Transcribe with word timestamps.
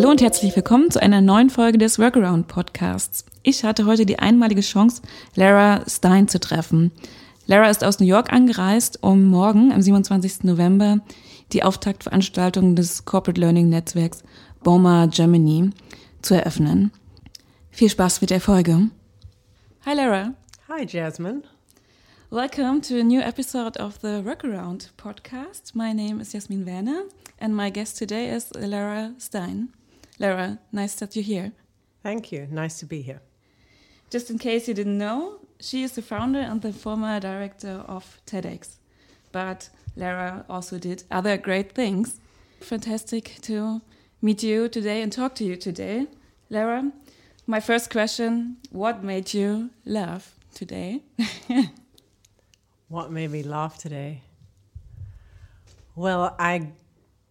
Hallo 0.00 0.12
und 0.12 0.22
herzlich 0.22 0.56
willkommen 0.56 0.90
zu 0.90 1.02
einer 1.02 1.20
neuen 1.20 1.50
Folge 1.50 1.76
des 1.76 1.98
Workaround 1.98 2.48
Podcasts. 2.48 3.26
Ich 3.42 3.64
hatte 3.64 3.84
heute 3.84 4.06
die 4.06 4.18
einmalige 4.18 4.62
Chance, 4.62 5.02
Lara 5.34 5.84
Stein 5.86 6.26
zu 6.26 6.40
treffen. 6.40 6.90
Lara 7.44 7.68
ist 7.68 7.84
aus 7.84 8.00
New 8.00 8.06
York 8.06 8.32
angereist, 8.32 9.02
um 9.02 9.26
morgen, 9.26 9.72
am 9.72 9.82
27. 9.82 10.44
November, 10.44 11.00
die 11.52 11.62
Auftaktveranstaltung 11.62 12.76
des 12.76 13.04
Corporate 13.04 13.38
Learning 13.38 13.68
Netzwerks 13.68 14.22
BOMA 14.62 15.04
Germany 15.04 15.68
zu 16.22 16.32
eröffnen. 16.32 16.92
Viel 17.70 17.90
Spaß 17.90 18.22
mit 18.22 18.30
der 18.30 18.40
Folge. 18.40 18.88
Hi 19.84 19.94
Lara. 19.94 20.32
Hi 20.70 20.86
Jasmine. 20.86 21.42
Welcome 22.30 22.80
to 22.88 22.98
a 22.98 23.04
new 23.04 23.20
episode 23.20 23.78
of 23.78 23.98
the 24.00 24.24
Workaround 24.24 24.92
podcast. 24.96 25.74
My 25.74 25.92
name 25.92 26.22
is 26.22 26.32
Jasmin 26.32 26.64
Werner 26.64 27.02
and 27.38 27.54
my 27.54 27.70
guest 27.70 27.98
today 27.98 28.34
is 28.34 28.50
Lara 28.54 29.12
Stein. 29.18 29.74
Lara, 30.20 30.58
nice 30.70 30.94
that 30.96 31.16
you're 31.16 31.24
here. 31.24 31.52
Thank 32.02 32.30
you. 32.30 32.46
Nice 32.50 32.78
to 32.80 32.86
be 32.86 33.00
here. 33.02 33.22
Just 34.10 34.30
in 34.30 34.38
case 34.38 34.68
you 34.68 34.74
didn't 34.74 34.98
know, 34.98 35.40
she 35.58 35.82
is 35.82 35.92
the 35.92 36.02
founder 36.02 36.40
and 36.40 36.60
the 36.60 36.72
former 36.72 37.18
director 37.18 37.82
of 37.88 38.20
TEDx. 38.26 38.76
But 39.32 39.70
Lara 39.96 40.44
also 40.48 40.78
did 40.78 41.04
other 41.10 41.38
great 41.38 41.72
things. 41.72 42.20
Fantastic 42.60 43.38
to 43.42 43.80
meet 44.20 44.42
you 44.42 44.68
today 44.68 45.00
and 45.00 45.10
talk 45.10 45.34
to 45.36 45.44
you 45.44 45.56
today. 45.56 46.06
Lara, 46.50 46.92
my 47.46 47.60
first 47.60 47.90
question 47.90 48.58
What 48.70 49.02
made 49.02 49.32
you 49.32 49.70
laugh 49.84 50.34
today? 50.54 51.02
What 52.88 53.12
made 53.12 53.30
me 53.30 53.44
laugh 53.44 53.78
today? 53.78 54.22
Well, 55.94 56.34
I 56.40 56.72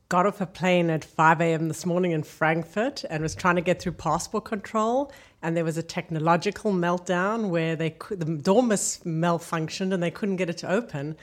got 0.09 0.25
off 0.25 0.41
a 0.41 0.47
plane 0.47 0.89
at 0.89 1.05
5 1.05 1.39
a.m. 1.39 1.67
this 1.67 1.85
morning 1.85 2.11
in 2.13 2.23
Frankfurt 2.23 3.03
and 3.11 3.21
was 3.21 3.35
trying 3.35 3.55
to 3.55 3.61
get 3.61 3.79
through 3.79 3.91
passport 3.91 4.43
control. 4.43 5.11
And 5.43 5.55
there 5.55 5.63
was 5.63 5.77
a 5.77 5.83
technological 5.83 6.73
meltdown 6.73 7.49
where 7.49 7.75
they 7.75 7.95
the 8.09 8.25
door 8.25 8.63
mis- 8.63 9.01
malfunctioned 9.05 9.93
and 9.93 10.01
they 10.01 10.09
couldn't 10.09 10.37
get 10.37 10.49
it 10.49 10.57
to 10.57 10.71
open. 10.71 11.15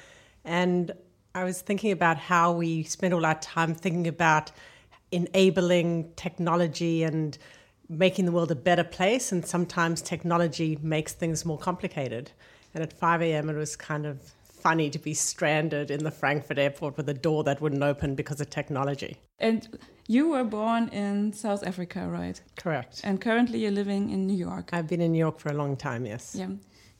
And 0.45 0.93
I 1.35 1.43
was 1.43 1.61
thinking 1.61 1.91
about 1.91 2.17
how 2.17 2.53
we 2.53 2.85
spend 2.85 3.13
all 3.13 3.27
our 3.27 3.39
time 3.41 3.75
thinking 3.75 4.07
about 4.07 4.53
enabling 5.11 6.13
technology 6.15 7.03
and 7.03 7.37
making 7.89 8.25
the 8.25 8.33
world 8.33 8.53
a 8.53 8.57
better 8.57 8.85
place. 8.85 9.33
And 9.33 9.45
sometimes 9.45 10.01
technology 10.01 10.79
makes 10.81 11.13
things 11.13 11.45
more 11.45 11.59
complicated. 11.59 12.31
And 12.73 12.85
at 12.85 12.93
5 12.93 13.21
a.m., 13.23 13.51
it 13.51 13.57
was 13.57 13.75
kind 13.75 14.07
of 14.07 14.36
funny 14.67 14.91
to 14.91 14.99
be 14.99 15.15
stranded 15.15 15.93
in 15.93 16.03
the 16.03 16.11
Frankfurt 16.11 16.59
airport 16.59 16.97
with 16.97 17.09
a 17.09 17.15
door 17.15 17.45
that 17.45 17.61
wouldn't 17.61 17.85
open 17.85 18.17
because 18.17 18.41
of 18.41 18.51
technology. 18.51 19.17
And 19.39 19.79
you 20.09 20.31
were 20.31 20.43
born 20.43 20.89
in 20.89 21.33
South 21.33 21.63
Africa, 21.65 22.09
right? 22.09 22.41
Correct. 22.57 23.01
And 23.05 23.21
currently 23.21 23.61
you're 23.61 23.79
living 23.83 24.11
in 24.11 24.27
New 24.27 24.37
York. 24.37 24.71
I've 24.73 24.89
been 24.89 25.01
in 25.01 25.13
New 25.13 25.25
York 25.27 25.39
for 25.39 25.51
a 25.51 25.59
long 25.63 25.77
time, 25.77 26.05
yes. 26.05 26.35
Yeah. 26.37 26.49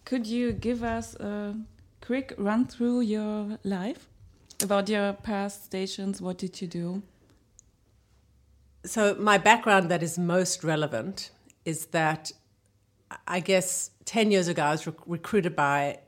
Could 0.05 0.29
you 0.29 0.53
give 0.53 0.85
us 0.85 1.17
a 1.17 1.57
quick 2.01 2.35
run 2.39 2.67
through 2.67 3.01
your 3.01 3.59
life 3.65 4.07
about 4.63 4.89
your 4.89 5.15
past 5.15 5.65
stations? 5.65 6.23
What 6.23 6.39
did 6.39 6.61
you 6.61 6.69
do? 6.69 7.03
So, 8.85 9.17
my 9.19 9.39
background 9.39 9.91
that 9.91 10.05
is 10.05 10.17
most 10.17 10.63
relevant 10.63 11.33
is 11.65 11.87
that 11.87 12.31
I 13.27 13.41
guess 13.41 13.91
10 14.05 14.31
years 14.31 14.47
ago, 14.47 14.63
I 14.63 14.71
was 14.71 14.87
rec- 14.87 15.07
recruited 15.07 15.57
by 15.57 15.99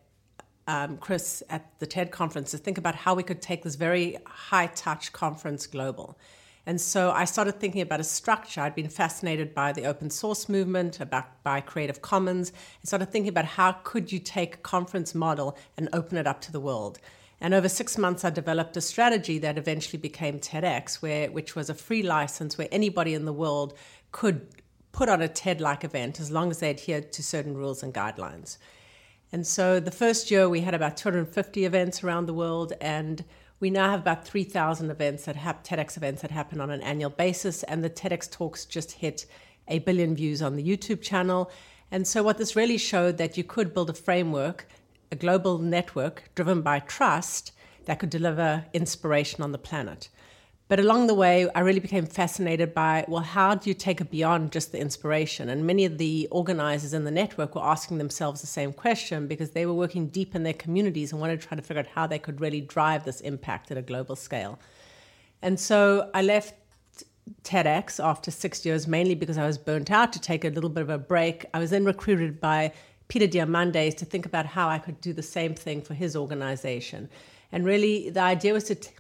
um, 0.69 0.98
Chris 0.98 1.42
at 1.48 1.66
the 1.80 1.86
TED 1.86 2.12
conference 2.12 2.52
to 2.52 2.58
think 2.58 2.78
about 2.78 2.94
how 2.94 3.14
we 3.14 3.22
could 3.24 3.42
take 3.42 3.64
this 3.64 3.74
very 3.74 4.19
high 4.27 4.66
touch 4.66 5.12
conference 5.12 5.66
global. 5.66 6.16
And 6.66 6.78
so 6.78 7.10
I 7.10 7.25
started 7.25 7.58
thinking 7.58 7.80
about 7.80 8.00
a 8.00 8.05
structure. 8.05 8.60
I'd 8.60 8.75
been 8.75 8.91
fascinated 8.91 9.55
by 9.55 9.72
the 9.72 9.86
open 9.86 10.10
source 10.10 10.50
movement, 10.50 11.00
about 11.00 11.42
by 11.42 11.62
Creative 11.62 12.02
Commons. 12.02 12.52
I 12.52 12.84
started 12.84 13.10
thinking 13.10 13.30
about 13.30 13.47
how 13.47 13.72
could 13.83 14.12
you 14.12 14.19
take 14.19 14.56
a 14.56 14.59
conference 14.59 15.15
model 15.15 15.56
and 15.78 15.88
open 15.94 16.19
it 16.19 16.26
up 16.26 16.42
to 16.42 16.53
the 16.53 16.60
world. 16.60 16.98
And 17.41 17.54
over 17.54 17.71
six 17.71 17.97
months, 17.97 18.22
I 18.22 18.31
developed 18.31 18.76
a 18.76 18.82
strategy 18.82 19.38
that 19.38 19.56
eventually 19.56 19.98
became 19.98 20.38
TEDx, 20.38 20.97
where, 20.97 21.31
which 21.31 21.56
was 21.56 21.71
a 21.71 21.75
free 21.75 22.03
license 22.03 22.59
where 22.59 22.69
anybody 22.71 23.15
in 23.15 23.25
the 23.25 23.32
world 23.32 23.72
could 24.12 24.47
put 24.92 25.09
on 25.09 25.22
a 25.22 25.28
TED 25.28 25.62
like 25.62 25.84
event 25.84 26.21
as 26.21 26.31
long 26.31 26.50
as 26.50 26.59
they 26.59 26.69
adhered 26.69 27.12
to 27.12 27.22
certain 27.22 27.56
rules 27.56 27.82
and 27.82 27.94
guidelines. 27.94 28.59
And 29.33 29.47
so 29.47 29.78
the 29.78 29.91
first 29.91 30.31
year 30.31 30.49
we 30.49 30.62
had 30.62 30.75
about 30.75 30.97
250 30.97 31.65
events 31.65 32.03
around 32.03 32.27
the 32.27 32.34
world, 32.34 32.72
and 32.81 33.25
we 33.61 33.71
now 33.71 33.91
have 33.91 34.00
about 34.00 34.25
3,000 34.25 34.91
events 34.91 35.25
that 35.25 35.37
have 35.37 35.62
TEDx 35.62 35.97
events 35.97 36.22
that 36.22 36.31
happen 36.31 36.61
on 36.61 36.71
an 36.71 36.81
annual 36.81 37.11
basis. 37.11 37.62
And 37.65 37.84
the 37.84 37.91
TEDx 37.91 38.31
talks 38.31 38.65
just 38.65 38.93
hit 38.93 39.27
a 39.66 39.81
billion 39.81 40.15
views 40.15 40.41
on 40.41 40.56
the 40.56 40.65
YouTube 40.65 41.03
channel. 41.03 41.50
And 41.91 42.06
so 42.06 42.22
what 42.22 42.39
this 42.39 42.56
really 42.56 42.78
showed 42.78 43.19
that 43.19 43.37
you 43.37 43.44
could 43.44 43.75
build 43.75 43.91
a 43.91 43.94
framework, 43.94 44.66
a 45.11 45.16
global 45.16 45.59
network 45.59 46.31
driven 46.34 46.62
by 46.62 46.81
trust 46.81 47.53
that 47.87 47.99
could 47.99 48.10
deliver 48.10 48.65
inspiration 48.72 49.43
on 49.43 49.53
the 49.53 49.59
planet. 49.59 50.09
But 50.68 50.78
along 50.78 51.06
the 51.06 51.14
way, 51.14 51.48
I 51.54 51.60
really 51.60 51.80
became 51.80 52.04
fascinated 52.04 52.74
by 52.74 53.06
well, 53.08 53.22
how 53.22 53.54
do 53.54 53.70
you 53.70 53.74
take 53.74 54.02
it 54.02 54.10
beyond 54.10 54.52
just 54.52 54.70
the 54.70 54.78
inspiration? 54.78 55.48
And 55.48 55.66
many 55.66 55.86
of 55.86 55.96
the 55.96 56.28
organizers 56.30 56.92
in 56.92 57.04
the 57.04 57.10
network 57.10 57.54
were 57.54 57.64
asking 57.64 57.96
themselves 57.96 58.42
the 58.42 58.46
same 58.46 58.74
question 58.74 59.26
because 59.26 59.52
they 59.52 59.64
were 59.64 59.72
working 59.72 60.08
deep 60.08 60.34
in 60.34 60.42
their 60.42 60.52
communities 60.52 61.10
and 61.10 61.20
wanted 61.20 61.40
to 61.40 61.48
try 61.48 61.56
to 61.56 61.62
figure 61.62 61.80
out 61.80 61.86
how 61.86 62.06
they 62.06 62.18
could 62.18 62.40
really 62.40 62.60
drive 62.60 63.04
this 63.04 63.22
impact 63.22 63.70
at 63.70 63.78
a 63.78 63.82
global 63.82 64.14
scale. 64.14 64.58
And 65.40 65.58
so 65.58 66.10
I 66.12 66.20
left 66.20 66.54
TEDx 67.44 68.02
after 68.02 68.30
six 68.30 68.66
years, 68.66 68.86
mainly 68.86 69.14
because 69.14 69.38
I 69.38 69.46
was 69.46 69.56
burnt 69.56 69.90
out 69.90 70.12
to 70.12 70.20
take 70.20 70.44
a 70.44 70.50
little 70.50 70.70
bit 70.70 70.82
of 70.82 70.90
a 70.90 70.98
break. 70.98 71.46
I 71.54 71.60
was 71.60 71.70
then 71.70 71.84
recruited 71.84 72.40
by 72.40 72.72
Peter 73.08 73.26
Diamandis 73.26 73.96
to 73.96 74.04
think 74.04 74.26
about 74.26 74.44
how 74.44 74.68
I 74.68 74.78
could 74.78 75.00
do 75.00 75.14
the 75.14 75.22
same 75.22 75.54
thing 75.54 75.80
for 75.80 75.94
his 75.94 76.14
organization. 76.14 77.08
And 77.52 77.64
really, 77.64 78.10
the 78.10 78.20
idea 78.20 78.52
was 78.52 78.64
to 78.64 78.74
t- 78.74 78.90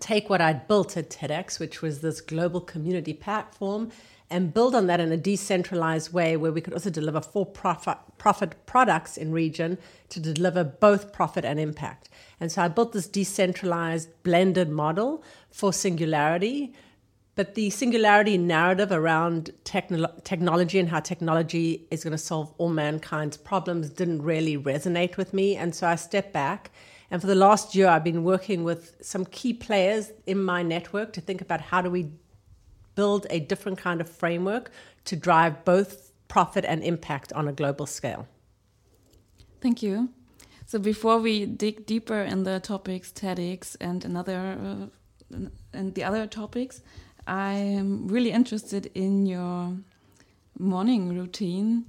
take 0.00 0.28
what 0.28 0.40
I'd 0.40 0.68
built 0.68 0.96
at 0.96 1.10
TEDx, 1.10 1.58
which 1.58 1.82
was 1.82 2.00
this 2.00 2.20
global 2.20 2.60
community 2.60 3.12
platform, 3.12 3.90
and 4.28 4.52
build 4.52 4.74
on 4.74 4.86
that 4.88 5.00
in 5.00 5.12
a 5.12 5.16
decentralized 5.16 6.12
way 6.12 6.36
where 6.36 6.52
we 6.52 6.60
could 6.60 6.74
also 6.74 6.90
deliver 6.90 7.20
for 7.20 7.46
profit, 7.46 8.66
products 8.66 9.16
in 9.16 9.32
region 9.32 9.78
to 10.08 10.18
deliver 10.18 10.64
both 10.64 11.12
profit 11.12 11.44
and 11.44 11.60
impact. 11.60 12.08
And 12.40 12.50
so 12.50 12.62
I 12.62 12.68
built 12.68 12.92
this 12.92 13.06
decentralized 13.06 14.08
blended 14.24 14.68
model 14.68 15.22
for 15.50 15.72
singularity. 15.72 16.74
But 17.36 17.54
the 17.54 17.70
singularity 17.70 18.38
narrative 18.38 18.90
around 18.90 19.52
technolo- 19.64 20.24
technology 20.24 20.78
and 20.78 20.88
how 20.88 21.00
technology 21.00 21.86
is 21.90 22.02
going 22.02 22.12
to 22.12 22.18
solve 22.18 22.52
all 22.58 22.70
mankind's 22.70 23.36
problems 23.36 23.90
didn't 23.90 24.22
really 24.22 24.56
resonate 24.56 25.16
with 25.16 25.34
me. 25.34 25.54
And 25.54 25.74
so 25.74 25.86
I 25.86 25.96
stepped 25.96 26.32
back 26.32 26.70
and 27.10 27.20
for 27.20 27.26
the 27.26 27.34
last 27.34 27.74
year, 27.74 27.88
I've 27.88 28.04
been 28.04 28.24
working 28.24 28.64
with 28.64 28.96
some 29.00 29.24
key 29.26 29.52
players 29.52 30.10
in 30.26 30.42
my 30.42 30.62
network 30.62 31.12
to 31.14 31.20
think 31.20 31.40
about 31.40 31.60
how 31.60 31.80
do 31.80 31.90
we 31.90 32.10
build 32.94 33.26
a 33.30 33.38
different 33.38 33.78
kind 33.78 34.00
of 34.00 34.08
framework 34.08 34.70
to 35.04 35.16
drive 35.16 35.64
both 35.64 36.12
profit 36.28 36.64
and 36.64 36.82
impact 36.82 37.32
on 37.32 37.46
a 37.46 37.52
global 37.52 37.86
scale. 37.86 38.26
Thank 39.60 39.82
you. 39.82 40.10
So 40.66 40.80
before 40.80 41.18
we 41.18 41.46
dig 41.46 41.86
deeper 41.86 42.22
in 42.22 42.42
the 42.42 42.58
topics 42.58 43.12
TEDx 43.12 43.76
and 43.80 44.04
another 44.04 44.58
uh, 45.30 45.36
and 45.72 45.94
the 45.94 46.02
other 46.02 46.26
topics, 46.26 46.82
I'm 47.26 48.08
really 48.08 48.32
interested 48.32 48.90
in 48.94 49.26
your 49.26 49.76
morning 50.58 51.16
routine 51.16 51.86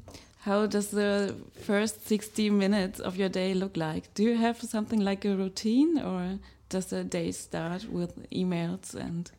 how 0.47 0.65
does 0.65 0.87
the 0.91 1.35
first 1.61 2.07
60 2.07 2.49
minutes 2.51 3.01
of 3.01 3.17
your 3.17 3.27
day 3.27 3.53
look 3.53 3.75
like? 3.75 4.13
Do 4.13 4.23
you 4.23 4.37
have 4.37 4.61
something 4.61 5.01
like 5.01 5.25
a 5.25 5.35
routine 5.35 5.99
or 5.99 6.39
does 6.69 6.85
the 6.85 7.03
day 7.03 7.33
start 7.33 7.83
with 7.91 8.29
emails 8.31 8.95
and 8.95 9.29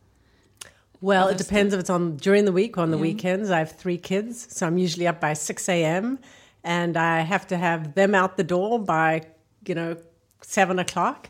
well, 1.01 1.29
it 1.29 1.37
depends 1.39 1.71
stuff? 1.71 1.79
if 1.79 1.81
it's 1.81 1.89
on 1.89 2.17
during 2.17 2.45
the 2.45 2.51
week 2.51 2.77
or 2.77 2.81
on 2.81 2.91
the 2.91 2.97
yeah. 2.97 3.09
weekends. 3.09 3.49
I 3.49 3.59
have 3.59 3.71
three 3.71 3.97
kids, 3.97 4.55
so 4.55 4.67
I'm 4.67 4.77
usually 4.77 5.07
up 5.07 5.19
by 5.19 5.33
6 5.33 5.69
a.m. 5.69 6.19
and 6.63 6.95
I 6.95 7.21
have 7.21 7.47
to 7.47 7.57
have 7.57 7.95
them 7.95 8.13
out 8.13 8.37
the 8.37 8.43
door 8.43 8.77
by, 8.77 9.23
you 9.65 9.73
know, 9.73 9.97
seven 10.41 10.77
o'clock. 10.77 11.29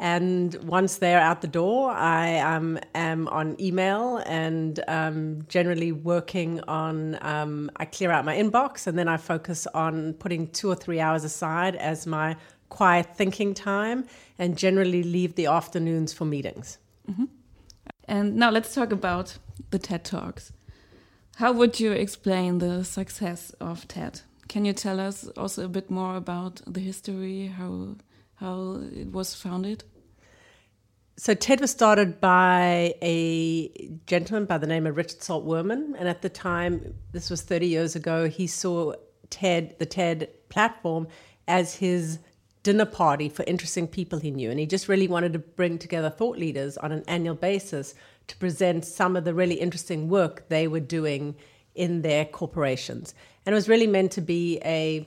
And 0.00 0.54
once 0.64 0.96
they're 0.96 1.20
out 1.20 1.42
the 1.42 1.46
door, 1.46 1.90
I 1.90 2.38
um, 2.38 2.78
am 2.94 3.28
on 3.28 3.60
email 3.60 4.16
and 4.24 4.82
um, 4.88 5.42
generally 5.46 5.92
working 5.92 6.62
on, 6.62 7.18
um, 7.20 7.70
I 7.76 7.84
clear 7.84 8.10
out 8.10 8.24
my 8.24 8.34
inbox 8.34 8.86
and 8.86 8.98
then 8.98 9.08
I 9.08 9.18
focus 9.18 9.66
on 9.74 10.14
putting 10.14 10.48
two 10.48 10.70
or 10.70 10.74
three 10.74 11.00
hours 11.00 11.22
aside 11.22 11.76
as 11.76 12.06
my 12.06 12.36
quiet 12.70 13.14
thinking 13.14 13.52
time 13.52 14.06
and 14.38 14.56
generally 14.56 15.02
leave 15.02 15.34
the 15.34 15.46
afternoons 15.46 16.14
for 16.14 16.24
meetings. 16.24 16.78
Mm 17.06 17.14
-hmm. 17.14 17.28
And 18.08 18.36
now 18.36 18.50
let's 18.50 18.72
talk 18.74 18.92
about 18.92 19.38
the 19.70 19.78
TED 19.78 20.04
Talks. 20.04 20.52
How 21.36 21.52
would 21.52 21.78
you 21.78 21.92
explain 21.92 22.58
the 22.58 22.84
success 22.84 23.52
of 23.58 23.86
TED? 23.86 24.22
Can 24.48 24.64
you 24.64 24.72
tell 24.72 24.98
us 25.08 25.28
also 25.36 25.64
a 25.64 25.68
bit 25.68 25.90
more 25.90 26.16
about 26.16 26.62
the 26.74 26.80
history, 26.80 27.52
how 27.58 27.96
how 28.40 28.80
it 28.92 29.12
was 29.12 29.34
founded? 29.34 29.84
So 31.22 31.34
TED 31.34 31.60
was 31.60 31.70
started 31.70 32.18
by 32.18 32.94
a 33.02 33.90
gentleman 34.06 34.46
by 34.46 34.56
the 34.56 34.66
name 34.66 34.86
of 34.86 34.96
Richard 34.96 35.22
Saul 35.22 35.42
Wurman, 35.42 35.92
and 35.98 36.08
at 36.08 36.22
the 36.22 36.30
time, 36.30 36.94
this 37.12 37.28
was 37.28 37.42
30 37.42 37.66
years 37.66 37.94
ago, 37.94 38.26
he 38.26 38.46
saw 38.46 38.94
TED, 39.28 39.78
the 39.78 39.84
TED 39.84 40.30
platform, 40.48 41.08
as 41.46 41.74
his 41.74 42.20
dinner 42.62 42.86
party 42.86 43.28
for 43.28 43.42
interesting 43.42 43.86
people 43.86 44.18
he 44.18 44.30
knew, 44.30 44.50
and 44.50 44.58
he 44.58 44.64
just 44.64 44.88
really 44.88 45.08
wanted 45.08 45.34
to 45.34 45.38
bring 45.38 45.76
together 45.76 46.08
thought 46.08 46.38
leaders 46.38 46.78
on 46.78 46.90
an 46.90 47.04
annual 47.06 47.34
basis 47.34 47.94
to 48.28 48.36
present 48.38 48.86
some 48.86 49.14
of 49.14 49.26
the 49.26 49.34
really 49.34 49.56
interesting 49.56 50.08
work 50.08 50.48
they 50.48 50.66
were 50.66 50.80
doing 50.80 51.36
in 51.74 52.00
their 52.00 52.24
corporations. 52.24 53.14
And 53.44 53.52
it 53.52 53.56
was 53.56 53.68
really 53.68 53.86
meant 53.86 54.12
to 54.12 54.22
be 54.22 54.58
a 54.64 55.06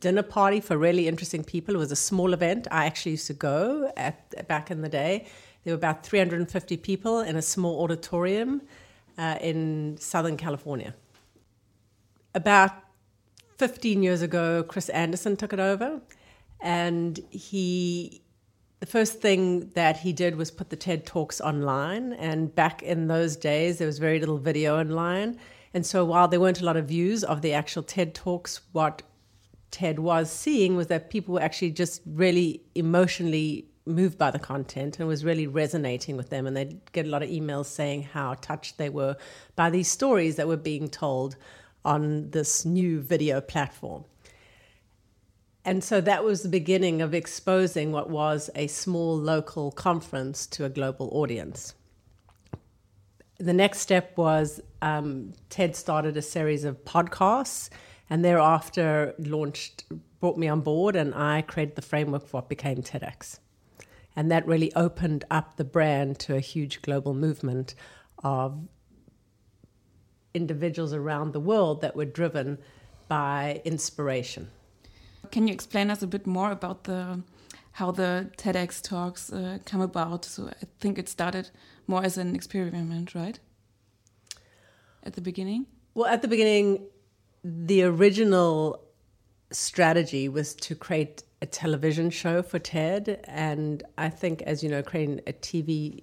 dinner 0.00 0.22
party 0.22 0.60
for 0.60 0.76
really 0.76 1.08
interesting 1.08 1.44
people. 1.44 1.74
It 1.74 1.78
was 1.78 1.92
a 1.92 1.96
small 1.96 2.32
event. 2.32 2.66
I 2.70 2.86
actually 2.86 3.12
used 3.12 3.26
to 3.28 3.34
go 3.34 3.92
at 3.96 4.46
back 4.48 4.70
in 4.70 4.82
the 4.82 4.88
day. 4.88 5.26
There 5.64 5.72
were 5.72 5.78
about 5.78 6.04
350 6.04 6.76
people 6.78 7.20
in 7.20 7.36
a 7.36 7.42
small 7.42 7.82
auditorium 7.82 8.62
uh, 9.16 9.38
in 9.40 9.96
Southern 9.98 10.36
California. 10.36 10.94
About 12.34 12.72
15 13.56 14.02
years 14.02 14.22
ago, 14.22 14.62
Chris 14.62 14.88
Anderson 14.90 15.36
took 15.36 15.52
it 15.52 15.58
over, 15.58 16.00
and 16.60 17.18
he 17.30 18.22
the 18.80 18.86
first 18.86 19.20
thing 19.20 19.70
that 19.70 19.96
he 19.98 20.12
did 20.12 20.36
was 20.36 20.50
put 20.50 20.70
the 20.70 20.76
TED 20.76 21.04
Talks 21.04 21.40
online. 21.40 22.12
And 22.12 22.54
back 22.54 22.82
in 22.82 23.08
those 23.08 23.36
days, 23.36 23.78
there 23.78 23.86
was 23.86 23.98
very 23.98 24.20
little 24.20 24.38
video 24.38 24.78
online. 24.78 25.38
And 25.74 25.84
so 25.84 26.04
while 26.04 26.28
there 26.28 26.40
weren't 26.40 26.60
a 26.60 26.64
lot 26.64 26.76
of 26.76 26.86
views 26.86 27.24
of 27.24 27.42
the 27.42 27.52
actual 27.52 27.82
TED 27.82 28.14
Talks, 28.14 28.60
what 28.72 29.02
Ted 29.70 29.98
was 29.98 30.30
seeing 30.30 30.76
was 30.76 30.86
that 30.86 31.10
people 31.10 31.34
were 31.34 31.42
actually 31.42 31.70
just 31.70 32.02
really 32.06 32.62
emotionally 32.74 33.66
moved 33.88 34.18
by 34.18 34.30
the 34.30 34.38
content 34.38 34.98
and 34.98 35.08
was 35.08 35.24
really 35.24 35.46
resonating 35.46 36.16
with 36.16 36.30
them. 36.30 36.46
And 36.46 36.56
they'd 36.56 36.92
get 36.92 37.06
a 37.06 37.08
lot 37.08 37.22
of 37.22 37.30
emails 37.30 37.66
saying 37.66 38.04
how 38.04 38.34
touched 38.34 38.78
they 38.78 38.88
were 38.88 39.16
by 39.56 39.70
these 39.70 39.90
stories 39.90 40.36
that 40.36 40.46
were 40.46 40.56
being 40.56 40.88
told 40.88 41.36
on 41.84 42.30
this 42.30 42.64
new 42.64 43.00
video 43.00 43.40
platform. 43.40 44.04
And 45.64 45.84
so 45.84 46.00
that 46.00 46.24
was 46.24 46.42
the 46.42 46.48
beginning 46.48 47.02
of 47.02 47.14
exposing 47.14 47.92
what 47.92 48.08
was 48.08 48.48
a 48.54 48.68
small 48.68 49.16
local 49.16 49.70
conference 49.70 50.46
to 50.48 50.64
a 50.64 50.70
global 50.70 51.10
audience. 51.12 51.74
The 53.38 53.52
next 53.52 53.80
step 53.80 54.16
was 54.16 54.60
um, 54.82 55.34
TED 55.50 55.76
started 55.76 56.16
a 56.16 56.22
series 56.22 56.64
of 56.64 56.84
podcasts 56.84 57.70
and 58.10 58.24
thereafter 58.24 59.14
launched, 59.18 59.84
brought 60.20 60.38
me 60.38 60.48
on 60.48 60.60
board, 60.60 60.96
and 60.96 61.14
I 61.14 61.42
created 61.42 61.76
the 61.76 61.82
framework 61.82 62.26
for 62.26 62.38
what 62.38 62.48
became 62.48 62.82
TEDx. 62.82 63.38
And 64.16 64.30
that 64.30 64.46
really 64.46 64.72
opened 64.74 65.24
up 65.30 65.56
the 65.56 65.64
brand 65.64 66.18
to 66.20 66.34
a 66.34 66.40
huge 66.40 66.82
global 66.82 67.14
movement 67.14 67.74
of 68.24 68.66
individuals 70.34 70.92
around 70.92 71.32
the 71.32 71.40
world 71.40 71.80
that 71.82 71.94
were 71.94 72.04
driven 72.04 72.58
by 73.08 73.60
inspiration. 73.64 74.50
Can 75.30 75.46
you 75.46 75.54
explain 75.54 75.90
us 75.90 76.02
a 76.02 76.06
bit 76.06 76.26
more 76.26 76.50
about 76.50 76.84
the 76.84 77.22
how 77.72 77.92
the 77.92 78.28
TEDx 78.36 78.82
talks 78.82 79.32
uh, 79.32 79.58
come 79.64 79.80
about? 79.80 80.24
So 80.24 80.48
I 80.48 80.66
think 80.80 80.98
it 80.98 81.08
started 81.08 81.50
more 81.86 82.02
as 82.02 82.18
an 82.18 82.34
experiment, 82.34 83.14
right? 83.14 83.38
At 85.04 85.12
the 85.14 85.20
beginning. 85.20 85.66
Well, 85.94 86.06
at 86.06 86.22
the 86.22 86.28
beginning, 86.28 86.86
the 87.44 87.82
original 87.82 88.82
strategy 89.50 90.28
was 90.28 90.54
to 90.54 90.74
create 90.74 91.22
a 91.40 91.46
television 91.46 92.10
show 92.10 92.42
for 92.42 92.58
TED, 92.58 93.20
and 93.24 93.82
I 93.96 94.08
think, 94.08 94.42
as 94.42 94.62
you 94.62 94.68
know, 94.68 94.82
creating 94.82 95.20
a 95.26 95.32
TV 95.32 96.02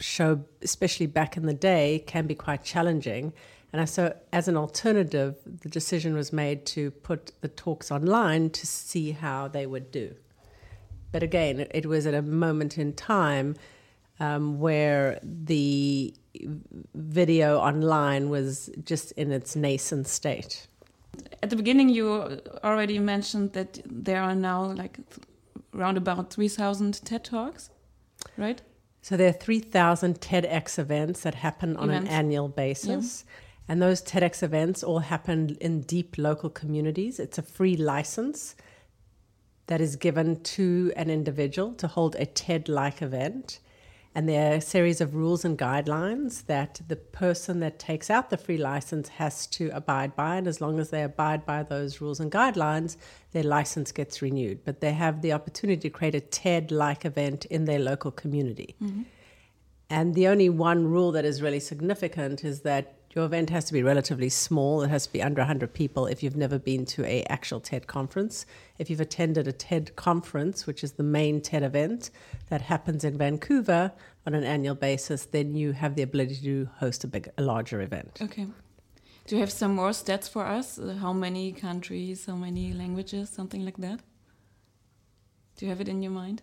show, 0.00 0.44
especially 0.62 1.06
back 1.06 1.36
in 1.36 1.46
the 1.46 1.54
day, 1.54 2.02
can 2.06 2.26
be 2.26 2.34
quite 2.34 2.64
challenging. 2.64 3.32
And 3.72 3.88
so, 3.88 4.16
as 4.32 4.48
an 4.48 4.56
alternative, 4.56 5.36
the 5.46 5.68
decision 5.68 6.14
was 6.14 6.32
made 6.32 6.66
to 6.66 6.90
put 6.90 7.32
the 7.40 7.48
talks 7.48 7.90
online 7.90 8.50
to 8.50 8.66
see 8.66 9.12
how 9.12 9.48
they 9.48 9.66
would 9.66 9.90
do. 9.90 10.14
But 11.10 11.22
again, 11.22 11.66
it 11.70 11.86
was 11.86 12.06
at 12.06 12.14
a 12.14 12.22
moment 12.22 12.78
in 12.78 12.94
time 12.94 13.54
um, 14.18 14.58
where 14.58 15.18
the 15.22 16.14
video 16.94 17.58
online 17.58 18.30
was 18.30 18.70
just 18.84 19.12
in 19.12 19.32
its 19.32 19.54
nascent 19.54 20.06
state. 20.06 20.66
At 21.42 21.50
the 21.50 21.56
beginning, 21.56 21.88
you 21.88 22.40
already 22.64 22.98
mentioned 22.98 23.52
that 23.52 23.80
there 23.84 24.22
are 24.22 24.34
now 24.34 24.64
like 24.64 24.98
around 25.74 25.96
about 25.96 26.32
3,000 26.32 27.04
TED 27.04 27.24
Talks, 27.24 27.70
right? 28.36 28.62
So 29.02 29.16
there 29.16 29.28
are 29.28 29.32
3,000 29.32 30.20
TEDx 30.20 30.78
events 30.78 31.22
that 31.22 31.34
happen 31.34 31.76
on 31.76 31.90
events. 31.90 32.08
an 32.08 32.14
annual 32.14 32.48
basis. 32.48 33.24
Yeah. 33.26 33.32
And 33.68 33.82
those 33.82 34.02
TEDx 34.02 34.42
events 34.42 34.82
all 34.82 35.00
happen 35.00 35.56
in 35.60 35.82
deep 35.82 36.18
local 36.18 36.50
communities. 36.50 37.18
It's 37.18 37.38
a 37.38 37.42
free 37.42 37.76
license 37.76 38.54
that 39.66 39.80
is 39.80 39.96
given 39.96 40.42
to 40.42 40.92
an 40.96 41.10
individual 41.10 41.72
to 41.74 41.86
hold 41.86 42.14
a 42.16 42.26
TED 42.26 42.68
like 42.68 43.02
event. 43.02 43.60
And 44.14 44.28
there 44.28 44.52
are 44.52 44.56
a 44.56 44.60
series 44.60 45.00
of 45.00 45.14
rules 45.14 45.42
and 45.42 45.58
guidelines 45.58 46.44
that 46.44 46.82
the 46.86 46.96
person 46.96 47.60
that 47.60 47.78
takes 47.78 48.10
out 48.10 48.28
the 48.28 48.36
free 48.36 48.58
license 48.58 49.08
has 49.08 49.46
to 49.48 49.70
abide 49.72 50.14
by. 50.14 50.36
And 50.36 50.46
as 50.46 50.60
long 50.60 50.78
as 50.78 50.90
they 50.90 51.02
abide 51.02 51.46
by 51.46 51.62
those 51.62 52.00
rules 52.00 52.20
and 52.20 52.30
guidelines, 52.30 52.96
their 53.30 53.42
license 53.42 53.90
gets 53.90 54.20
renewed. 54.20 54.64
But 54.64 54.80
they 54.80 54.92
have 54.92 55.22
the 55.22 55.32
opportunity 55.32 55.80
to 55.80 55.90
create 55.90 56.14
a 56.14 56.20
TED 56.20 56.70
like 56.70 57.06
event 57.06 57.46
in 57.46 57.64
their 57.64 57.78
local 57.78 58.10
community. 58.10 58.74
Mm-hmm. 58.82 59.02
And 59.88 60.14
the 60.14 60.28
only 60.28 60.48
one 60.50 60.86
rule 60.86 61.12
that 61.12 61.24
is 61.24 61.40
really 61.40 61.60
significant 61.60 62.44
is 62.44 62.60
that 62.62 63.01
your 63.14 63.24
event 63.26 63.50
has 63.50 63.64
to 63.66 63.72
be 63.72 63.82
relatively 63.82 64.28
small. 64.28 64.82
It 64.82 64.88
has 64.88 65.06
to 65.06 65.12
be 65.12 65.22
under 65.22 65.40
100 65.40 65.74
people 65.74 66.06
if 66.06 66.22
you've 66.22 66.36
never 66.36 66.58
been 66.58 66.86
to 66.86 67.04
a 67.04 67.22
actual 67.24 67.60
TED 67.60 67.86
conference. 67.86 68.46
If 68.78 68.88
you've 68.88 69.00
attended 69.00 69.46
a 69.46 69.52
TED 69.52 69.94
conference, 69.96 70.66
which 70.66 70.82
is 70.82 70.92
the 70.92 71.02
main 71.02 71.40
TED 71.40 71.62
event 71.62 72.10
that 72.48 72.62
happens 72.62 73.04
in 73.04 73.18
Vancouver 73.18 73.92
on 74.26 74.34
an 74.34 74.44
annual 74.44 74.74
basis, 74.74 75.26
then 75.26 75.54
you 75.54 75.72
have 75.72 75.94
the 75.94 76.02
ability 76.02 76.36
to 76.42 76.68
host 76.78 77.04
a 77.04 77.06
big, 77.06 77.28
a 77.36 77.42
larger 77.42 77.82
event. 77.82 78.18
Okay. 78.22 78.46
Do 79.26 79.36
you 79.36 79.40
have 79.40 79.52
some 79.52 79.74
more 79.74 79.90
stats 79.90 80.28
for 80.28 80.44
us? 80.44 80.80
How 81.00 81.12
many 81.12 81.52
countries, 81.52 82.26
how 82.26 82.34
many 82.34 82.72
languages, 82.72 83.30
something 83.30 83.64
like 83.64 83.76
that? 83.76 84.00
Do 85.56 85.66
you 85.66 85.70
have 85.70 85.80
it 85.80 85.88
in 85.88 86.02
your 86.02 86.12
mind? 86.12 86.42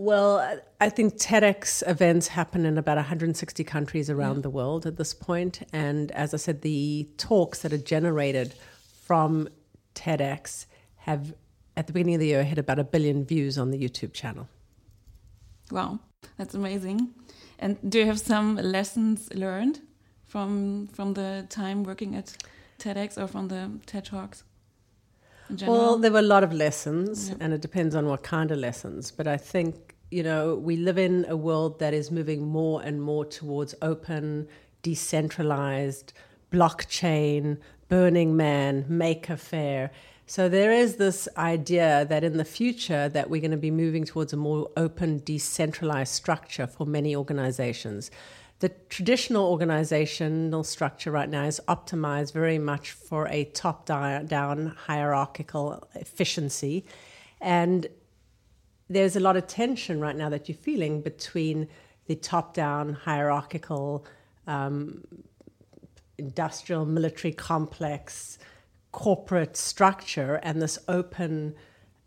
Well, 0.00 0.58
I 0.80 0.88
think 0.88 1.18
TEDx 1.18 1.86
events 1.86 2.28
happen 2.28 2.64
in 2.64 2.78
about 2.78 2.96
160 2.96 3.62
countries 3.64 4.08
around 4.08 4.36
yeah. 4.36 4.42
the 4.42 4.48
world 4.48 4.86
at 4.86 4.96
this 4.96 5.12
point. 5.12 5.60
And 5.74 6.10
as 6.12 6.32
I 6.32 6.38
said, 6.38 6.62
the 6.62 7.06
talks 7.18 7.58
that 7.60 7.74
are 7.74 7.84
generated 7.96 8.54
from 9.04 9.50
TEDx 9.94 10.64
have, 11.00 11.34
at 11.76 11.86
the 11.86 11.92
beginning 11.92 12.14
of 12.14 12.20
the 12.20 12.28
year, 12.28 12.44
hit 12.44 12.56
about 12.56 12.78
a 12.78 12.84
billion 12.84 13.26
views 13.26 13.58
on 13.58 13.72
the 13.72 13.78
YouTube 13.78 14.14
channel. 14.14 14.48
Wow, 15.70 15.98
that's 16.38 16.54
amazing. 16.54 17.10
And 17.58 17.76
do 17.86 17.98
you 17.98 18.06
have 18.06 18.20
some 18.20 18.56
lessons 18.56 19.28
learned 19.34 19.82
from 20.24 20.86
from 20.94 21.12
the 21.12 21.44
time 21.50 21.84
working 21.84 22.16
at 22.16 22.34
TEDx 22.78 23.18
or 23.18 23.26
from 23.26 23.48
the 23.48 23.70
TED 23.84 24.06
Talks? 24.06 24.44
Well, 25.66 25.98
there 25.98 26.12
were 26.12 26.18
a 26.18 26.22
lot 26.22 26.44
of 26.44 26.52
lessons, 26.52 27.30
yeah. 27.30 27.36
and 27.40 27.52
it 27.52 27.60
depends 27.60 27.94
on 27.94 28.06
what 28.06 28.22
kind 28.22 28.50
of 28.50 28.58
lessons. 28.58 29.10
But 29.10 29.26
I 29.26 29.36
think 29.36 29.90
you 30.10 30.22
know, 30.24 30.56
we 30.56 30.76
live 30.76 30.98
in 30.98 31.24
a 31.28 31.36
world 31.36 31.78
that 31.78 31.94
is 31.94 32.10
moving 32.10 32.46
more 32.46 32.82
and 32.82 33.00
more 33.00 33.24
towards 33.24 33.74
open, 33.80 34.48
decentralized, 34.82 36.12
blockchain, 36.52 37.58
Burning 37.88 38.36
Man, 38.36 38.84
Maker 38.88 39.36
Faire. 39.36 39.90
So 40.26 40.48
there 40.48 40.72
is 40.72 40.96
this 40.96 41.28
idea 41.36 42.06
that 42.08 42.24
in 42.24 42.36
the 42.36 42.44
future 42.44 43.08
that 43.08 43.30
we're 43.30 43.40
going 43.40 43.50
to 43.52 43.56
be 43.56 43.70
moving 43.70 44.04
towards 44.04 44.32
a 44.32 44.36
more 44.36 44.70
open, 44.76 45.22
decentralized 45.24 46.12
structure 46.12 46.66
for 46.66 46.86
many 46.86 47.14
organizations. 47.14 48.10
The 48.60 48.68
traditional 48.88 49.46
organizational 49.50 50.64
structure 50.64 51.10
right 51.10 51.28
now 51.28 51.44
is 51.44 51.60
optimized 51.66 52.32
very 52.32 52.58
much 52.58 52.92
for 52.92 53.26
a 53.28 53.44
top 53.44 53.86
down 53.86 54.74
hierarchical 54.86 55.88
efficiency. 55.94 56.84
And 57.40 57.86
there's 58.90 59.16
a 59.16 59.20
lot 59.20 59.36
of 59.36 59.46
tension 59.46 60.00
right 60.00 60.16
now 60.16 60.28
that 60.28 60.48
you're 60.48 60.58
feeling 60.58 61.00
between 61.00 61.68
the 62.06 62.16
top 62.16 62.54
down 62.54 62.92
hierarchical 62.92 64.04
um, 64.46 65.04
industrial 66.18 66.84
military 66.84 67.32
complex 67.32 68.38
corporate 68.92 69.56
structure 69.56 70.34
and 70.42 70.60
this 70.60 70.78
open 70.88 71.54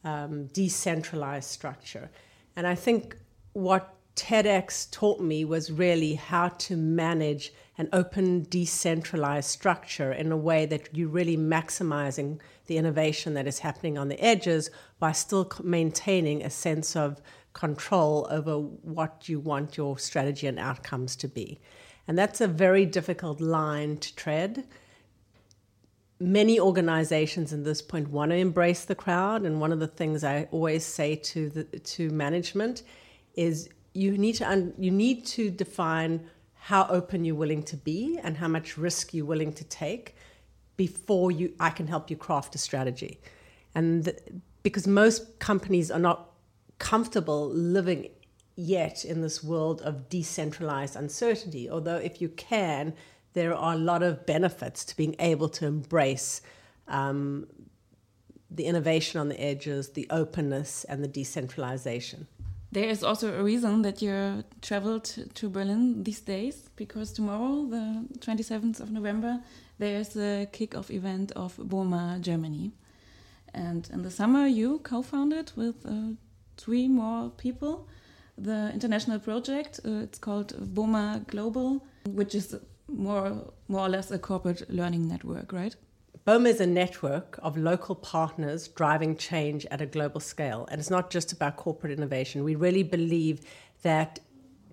um, 0.04 0.48
decentralized 0.48 1.50
structure 1.50 2.10
and 2.58 2.68
i 2.68 2.76
think 2.76 3.16
what 3.54 3.93
TEDx 4.16 4.90
taught 4.92 5.20
me 5.20 5.44
was 5.44 5.72
really 5.72 6.14
how 6.16 6.50
to 6.50 6.78
manage 6.78 7.52
an 7.78 7.90
open, 7.92 8.44
decentralized 8.44 9.50
structure 9.50 10.12
in 10.12 10.32
a 10.32 10.38
way 10.38 10.66
that 10.68 10.90
you're 10.96 11.10
really 11.10 11.38
maximizing 11.38 12.40
the 12.68 12.78
innovation 12.78 13.34
that 13.34 13.48
is 13.48 13.60
happening 13.60 13.98
on 13.98 14.10
the 14.10 14.24
edges 14.24 14.70
while 15.00 15.14
still 15.14 15.52
maintaining 15.64 16.44
a 16.44 16.50
sense 16.50 16.96
of 16.96 17.22
control 17.54 18.28
over 18.30 18.58
what 18.60 19.28
you 19.28 19.40
want 19.40 19.78
your 19.78 19.98
strategy 19.98 20.46
and 20.46 20.60
outcomes 20.60 21.16
to 21.16 21.28
be. 21.28 21.60
And 22.08 22.18
that's 22.18 22.42
a 22.42 22.48
very 22.48 22.86
difficult 22.86 23.42
line 23.42 23.98
to 23.98 24.16
tread. 24.16 24.66
Many 26.20 26.60
organizations 26.60 27.52
at 27.54 27.64
this 27.64 27.82
point 27.82 28.10
want 28.10 28.32
to 28.32 28.38
embrace 28.38 28.86
the 28.86 28.96
crowd. 28.96 29.44
And 29.44 29.60
one 29.60 29.72
of 29.72 29.80
the 29.80 29.88
things 29.88 30.24
I 30.24 30.48
always 30.52 30.86
say 30.86 31.16
to, 31.16 31.50
the, 31.50 31.64
to 31.64 32.10
management 32.12 32.84
is 33.36 33.70
you 33.94 34.18
need, 34.18 34.34
to 34.36 34.50
un, 34.50 34.74
you 34.78 34.92
need 34.92 35.26
to 35.28 35.50
define 35.50 36.30
how 36.56 36.88
open 36.90 37.26
you're 37.26 37.36
willing 37.36 37.64
to 37.64 37.78
be 37.78 38.20
and 38.24 38.38
how 38.38 38.48
much 38.48 38.78
risk 38.78 39.14
you're 39.14 39.26
willing 39.26 39.54
to 39.54 39.64
take 39.66 40.16
before 40.78 41.32
you, 41.32 41.54
I 41.60 41.70
can 41.70 41.88
help 41.88 42.10
you 42.10 42.16
craft 42.16 42.56
a 42.56 42.58
strategy. 42.58 43.20
And 43.76 44.12
because 44.64 44.88
most 44.88 45.40
companies 45.40 45.92
are 45.92 46.00
not 46.00 46.32
comfortable 46.80 47.50
living 47.50 48.10
yet 48.56 49.06
in 49.06 49.22
this 49.22 49.44
world 49.44 49.82
of 49.82 50.10
decentralized 50.10 50.96
uncertainty. 50.96 51.70
Although, 51.70 51.98
if 51.98 52.22
you 52.22 52.30
can, 52.30 52.94
there 53.34 53.54
are 53.56 53.74
a 53.74 53.78
lot 53.78 54.04
of 54.04 54.26
benefits 54.26 54.86
to 54.86 54.98
being 54.98 55.16
able 55.20 55.50
to 55.50 55.66
embrace 55.66 56.42
um, 56.88 57.48
the 58.52 58.66
innovation 58.66 59.20
on 59.20 59.30
the 59.30 59.42
edges, 59.42 59.90
the 59.90 60.08
openness, 60.10 60.84
and 60.84 61.04
the 61.04 61.08
decentralization. 61.08 62.28
There 62.74 62.90
is 62.90 63.04
also 63.04 63.40
a 63.40 63.44
reason 63.44 63.84
that 63.84 64.02
you 64.02 64.44
traveled 64.64 65.06
to 65.36 65.48
Berlin 65.48 66.04
these 66.04 66.22
days 66.22 66.70
because 66.76 67.14
tomorrow, 67.14 67.68
the 67.70 68.08
27th 68.18 68.80
of 68.80 68.90
November, 68.90 69.42
there 69.78 70.00
is 70.00 70.18
a 70.18 70.48
kick-off 70.52 70.90
event 70.90 71.32
of 71.34 71.56
BOMA 71.58 72.18
Germany. 72.20 72.72
And 73.54 73.88
in 73.94 74.02
the 74.02 74.10
summer, 74.10 74.48
you 74.48 74.80
co-founded 74.80 75.52
with 75.56 75.86
uh, 75.86 76.16
three 76.58 76.88
more 76.88 77.30
people 77.30 77.88
the 78.40 78.72
international 78.74 79.20
project. 79.20 79.80
Uh, 79.86 80.02
it's 80.02 80.18
called 80.18 80.56
BOMA 80.74 81.26
Global, 81.28 81.86
which 82.08 82.34
is 82.34 82.56
more 82.88 83.54
more 83.68 83.86
or 83.86 83.90
less 83.90 84.10
a 84.10 84.18
corporate 84.18 84.68
learning 84.72 85.08
network, 85.08 85.54
right? 85.54 85.76
BOMA 86.26 86.48
is 86.48 86.62
a 86.62 86.68
network 86.68 87.38
of 87.44 87.58
local 87.58 87.96
partners 87.96 88.70
driving 88.70 89.18
change 89.18 89.66
at 89.66 89.82
a 89.82 89.86
global 89.86 90.22
scale. 90.22 90.66
And 90.72 90.80
it's 90.80 90.90
not 90.90 91.10
just 91.10 91.34
about 91.34 91.58
corporate 91.58 91.92
innovation. 91.92 92.46
We 92.46 92.56
really 92.56 92.84
believe 92.84 93.42
that 93.82 94.20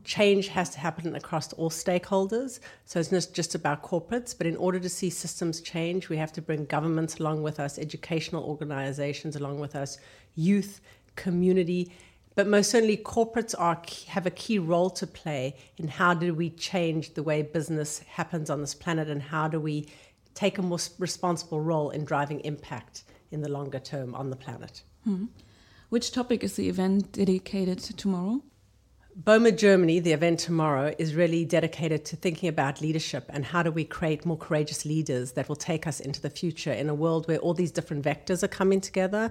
change 0.04 0.46
has 0.46 0.70
to 0.70 0.78
happen 0.78 1.16
across 1.16 1.52
all 1.54 1.68
stakeholders. 1.68 2.60
So 2.84 3.00
it's 3.00 3.10
not 3.10 3.26
just 3.32 3.56
about 3.56 3.82
corporates, 3.82 4.32
but 4.36 4.46
in 4.46 4.56
order 4.56 4.78
to 4.78 4.88
see 4.88 5.10
systems 5.10 5.60
change, 5.60 6.08
we 6.08 6.16
have 6.18 6.32
to 6.34 6.40
bring 6.40 6.66
governments 6.66 7.18
along 7.18 7.42
with 7.42 7.58
us, 7.58 7.80
educational 7.80 8.44
organizations 8.44 9.34
along 9.34 9.58
with 9.58 9.74
us, 9.74 9.98
youth, 10.36 10.80
community. 11.16 11.92
But 12.36 12.46
most 12.46 12.70
certainly, 12.70 12.96
corporates 12.96 13.56
are, 13.58 13.82
have 14.06 14.24
a 14.24 14.30
key 14.30 14.60
role 14.60 14.90
to 14.90 15.06
play 15.06 15.56
in 15.78 15.88
how 15.88 16.14
do 16.14 16.32
we 16.32 16.50
change 16.50 17.14
the 17.14 17.24
way 17.24 17.42
business 17.42 17.98
happens 17.98 18.50
on 18.50 18.60
this 18.60 18.72
planet 18.72 19.08
and 19.08 19.20
how 19.20 19.48
do 19.48 19.58
we 19.58 19.88
take 20.40 20.56
a 20.56 20.62
more 20.62 20.78
responsible 20.98 21.60
role 21.60 21.90
in 21.90 22.02
driving 22.02 22.40
impact 22.40 23.04
in 23.30 23.42
the 23.42 23.48
longer 23.48 23.78
term 23.78 24.14
on 24.14 24.30
the 24.30 24.36
planet. 24.36 24.82
Hmm. 25.04 25.26
Which 25.90 26.12
topic 26.12 26.42
is 26.42 26.54
the 26.56 26.68
event 26.68 27.12
dedicated 27.12 27.78
to 27.80 27.92
tomorrow? 27.94 28.42
BOMA 29.14 29.52
Germany, 29.52 29.98
the 30.00 30.12
event 30.12 30.38
tomorrow, 30.38 30.94
is 30.98 31.14
really 31.14 31.44
dedicated 31.44 32.06
to 32.06 32.16
thinking 32.16 32.48
about 32.48 32.80
leadership 32.80 33.24
and 33.28 33.44
how 33.44 33.62
do 33.62 33.70
we 33.70 33.84
create 33.84 34.24
more 34.24 34.38
courageous 34.38 34.86
leaders 34.86 35.32
that 35.32 35.46
will 35.48 35.56
take 35.56 35.86
us 35.86 36.00
into 36.00 36.22
the 36.22 36.30
future 36.30 36.72
in 36.72 36.88
a 36.88 36.94
world 36.94 37.28
where 37.28 37.38
all 37.38 37.52
these 37.52 37.72
different 37.72 38.02
vectors 38.02 38.42
are 38.42 38.48
coming 38.48 38.80
together. 38.80 39.30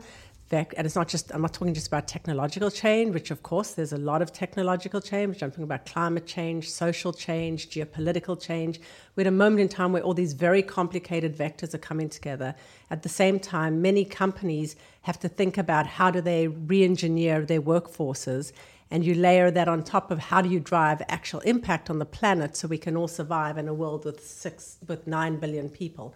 And 0.52 0.86
it's 0.86 0.96
not 0.96 1.08
just, 1.08 1.34
I'm 1.34 1.42
not 1.42 1.54
talking 1.54 1.74
just 1.74 1.88
about 1.88 2.08
technological 2.08 2.72
change, 2.72 3.14
which 3.14 3.30
of 3.30 3.44
course 3.44 3.72
there's 3.72 3.94
a 3.94 3.98
lot 3.98 4.22
of 4.22 4.34
technological 4.34 5.00
change. 5.00 5.44
I'm 5.44 5.52
talking 5.52 5.64
about 5.64 5.86
climate 5.86 6.26
change, 6.26 6.70
social 6.72 7.14
change, 7.14 7.70
geopolitical 7.70 8.40
change. 8.40 8.82
We're 9.16 9.24
at 9.24 9.28
a 9.28 9.32
moment 9.32 9.62
in 9.62 9.70
time 9.70 9.94
where 9.94 10.02
all 10.02 10.16
these 10.16 10.34
very 10.34 10.64
complicated 10.64 11.38
vectors 11.38 11.74
are 11.74 11.80
coming 11.80 12.10
together. 12.10 12.56
At 12.90 13.04
the 13.04 13.10
same 13.10 13.40
time, 13.40 13.82
many 13.82 14.04
companies 14.06 14.76
have 15.04 15.20
to 15.20 15.30
think 15.30 15.58
about 15.58 15.86
how 15.86 16.10
do 16.10 16.20
they 16.22 16.48
re 16.48 16.84
engineer 16.84 17.46
their 17.46 17.62
workforces 17.62 18.52
and 18.92 19.06
you 19.06 19.14
layer 19.14 19.52
that 19.52 19.68
on 19.68 19.84
top 19.84 20.10
of 20.10 20.18
how 20.18 20.42
do 20.42 20.50
you 20.50 20.60
drive 20.60 21.02
actual 21.10 21.42
impact 21.42 21.92
on 21.92 22.00
the 22.00 22.06
planet 22.06 22.56
so 22.56 22.68
we 22.68 22.78
can 22.78 22.98
all 22.98 23.08
survive 23.08 23.58
in 23.58 23.68
a 23.68 23.74
world 23.74 24.04
with 24.04 24.26
six 24.26 24.78
with 24.88 25.06
nine 25.06 25.38
billion 25.38 25.70
people 25.70 26.16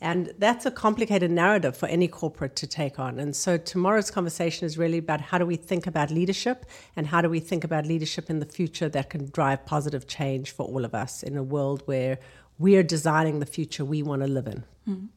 and 0.00 0.32
that's 0.38 0.64
a 0.64 0.70
complicated 0.70 1.30
narrative 1.30 1.76
for 1.76 1.86
any 1.86 2.06
corporate 2.06 2.54
to 2.56 2.66
take 2.66 3.00
on. 3.00 3.18
And 3.18 3.34
so 3.34 3.56
tomorrow's 3.56 4.10
conversation 4.10 4.64
is 4.64 4.78
really 4.78 4.98
about 4.98 5.20
how 5.20 5.38
do 5.38 5.46
we 5.46 5.56
think 5.56 5.86
about 5.86 6.10
leadership 6.10 6.66
and 6.94 7.08
how 7.08 7.20
do 7.20 7.28
we 7.28 7.40
think 7.40 7.64
about 7.64 7.84
leadership 7.84 8.30
in 8.30 8.38
the 8.38 8.46
future 8.46 8.88
that 8.90 9.10
can 9.10 9.28
drive 9.30 9.66
positive 9.66 10.06
change 10.06 10.52
for 10.52 10.66
all 10.66 10.84
of 10.84 10.94
us 10.94 11.24
in 11.24 11.36
a 11.36 11.42
world 11.42 11.82
where 11.86 12.18
we're 12.58 12.84
designing 12.84 13.40
the 13.40 13.46
future 13.46 13.84
we 13.84 14.02
want 14.02 14.22
to 14.22 14.28
live 14.28 14.46
in. 14.46 14.64
Mm. 14.88 15.08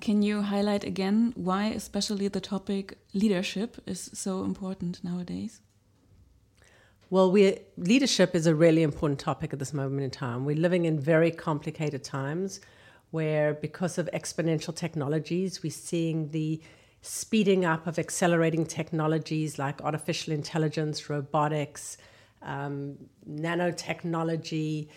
Can 0.00 0.22
you 0.22 0.42
highlight 0.42 0.84
again 0.84 1.32
why, 1.36 1.66
especially 1.66 2.28
the 2.28 2.40
topic 2.40 2.98
leadership, 3.12 3.76
is 3.86 4.10
so 4.12 4.42
important 4.44 5.02
nowadays? 5.04 5.60
Well, 7.10 7.30
we 7.30 7.58
leadership 7.76 8.34
is 8.34 8.46
a 8.46 8.54
really 8.54 8.82
important 8.82 9.20
topic 9.20 9.52
at 9.52 9.58
this 9.58 9.72
moment 9.72 10.02
in 10.02 10.10
time. 10.10 10.44
We're 10.44 10.56
living 10.56 10.84
in 10.86 10.98
very 10.98 11.30
complicated 11.30 12.02
times 12.02 12.60
where, 13.14 13.54
because 13.54 13.96
of 13.96 14.10
exponential 14.12 14.74
technologies, 14.74 15.62
we're 15.62 15.70
seeing 15.70 16.28
the 16.30 16.60
speeding 17.00 17.64
up 17.64 17.86
of 17.86 17.96
accelerating 17.96 18.66
technologies 18.66 19.56
like 19.56 19.80
artificial 19.82 20.32
intelligence, 20.32 21.08
robotics, 21.08 21.96
um, 22.42 22.96
nanotechnology, 23.30 24.88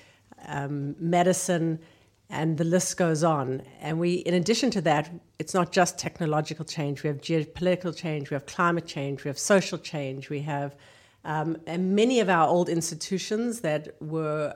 um, 0.48 0.96
medicine, 1.00 1.78
and 2.32 2.58
the 2.58 2.64
list 2.64 2.98
goes 2.98 3.24
on. 3.24 3.62
And 3.82 4.00
we, 4.00 4.16
in 4.30 4.34
addition 4.34 4.72
to 4.72 4.82
that, 4.82 5.12
it's 5.38 5.54
not 5.54 5.72
just 5.72 6.00
technological 6.00 6.66
change. 6.66 7.04
We 7.04 7.10
have 7.10 7.22
geopolitical 7.22 7.96
change, 7.96 8.32
we 8.32 8.34
have 8.34 8.48
climate 8.48 8.88
change, 8.88 9.26
we 9.26 9.30
have 9.30 9.38
social 9.38 9.78
change, 9.78 10.32
we 10.32 10.42
have 10.42 10.76
um, 11.24 11.58
and 11.68 11.94
many 11.94 12.20
of 12.22 12.30
our 12.30 12.48
old 12.48 12.70
institutions 12.70 13.60
that 13.60 14.02
were 14.02 14.56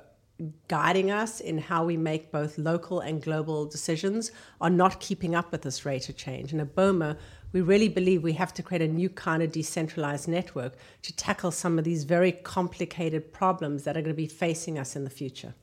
guiding 0.68 1.12
us 1.12 1.40
in 1.40 1.58
how 1.58 1.86
we 1.86 1.98
make 1.98 2.32
both 2.32 2.58
local 2.58 3.00
and 3.00 3.22
global 3.22 3.66
decisions 3.66 4.32
are 4.60 4.70
not 4.70 5.00
keeping 5.00 5.36
up 5.36 5.52
with 5.52 5.62
this 5.62 5.86
rate 5.86 6.10
of 6.10 6.18
change. 6.18 6.52
And 6.52 6.62
at 6.62 6.76
BOMA, 6.76 7.18
we 7.54 7.62
really 7.62 7.90
believe 7.90 8.24
we 8.24 8.34
have 8.34 8.54
to 8.56 8.64
create 8.64 8.82
a 8.82 8.88
new 8.88 9.10
kind 9.10 9.44
of 9.44 9.52
decentralized 9.52 10.28
network 10.28 10.76
to 11.04 11.16
tackle 11.16 11.52
some 11.52 11.78
of 11.78 11.84
these 11.84 12.06
very 12.06 12.32
complicated 12.32 13.34
problems 13.34 13.84
that 13.84 13.98
are 13.98 14.02
going 14.02 14.16
to 14.16 14.24
be 14.26 14.28
facing 14.28 14.80
us 14.80 14.96
in 14.96 15.04
the 15.04 15.10
future. 15.10 15.54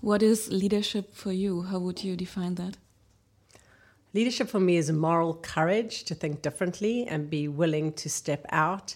What 0.00 0.22
is 0.22 0.50
leadership 0.50 1.14
for 1.14 1.32
you? 1.32 1.62
How 1.62 1.78
would 1.78 2.04
you 2.04 2.16
define 2.16 2.56
that? 2.56 2.76
Leadership 4.12 4.48
for 4.48 4.60
me 4.60 4.76
is 4.76 4.92
moral 4.92 5.34
courage 5.34 6.04
to 6.04 6.14
think 6.14 6.42
differently 6.42 7.06
and 7.06 7.30
be 7.30 7.48
willing 7.48 7.92
to 7.94 8.08
step 8.08 8.46
out 8.50 8.94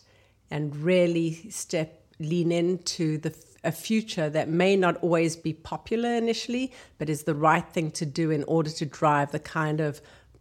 and 0.50 0.76
really 0.76 1.50
step 1.50 2.04
lean 2.20 2.52
into 2.52 3.18
the 3.18 3.30
a 3.64 3.72
future 3.72 4.30
that 4.30 4.48
may 4.48 4.76
not 4.76 4.96
always 5.02 5.36
be 5.36 5.52
popular 5.52 6.14
initially, 6.14 6.72
but 6.98 7.08
is 7.08 7.24
the 7.24 7.34
right 7.34 7.68
thing 7.68 7.90
to 7.92 8.06
do 8.06 8.30
in 8.30 8.44
order 8.44 8.70
to 8.70 8.86
drive 8.86 9.32
the 9.32 9.38
kind 9.38 9.80
of 9.80 10.00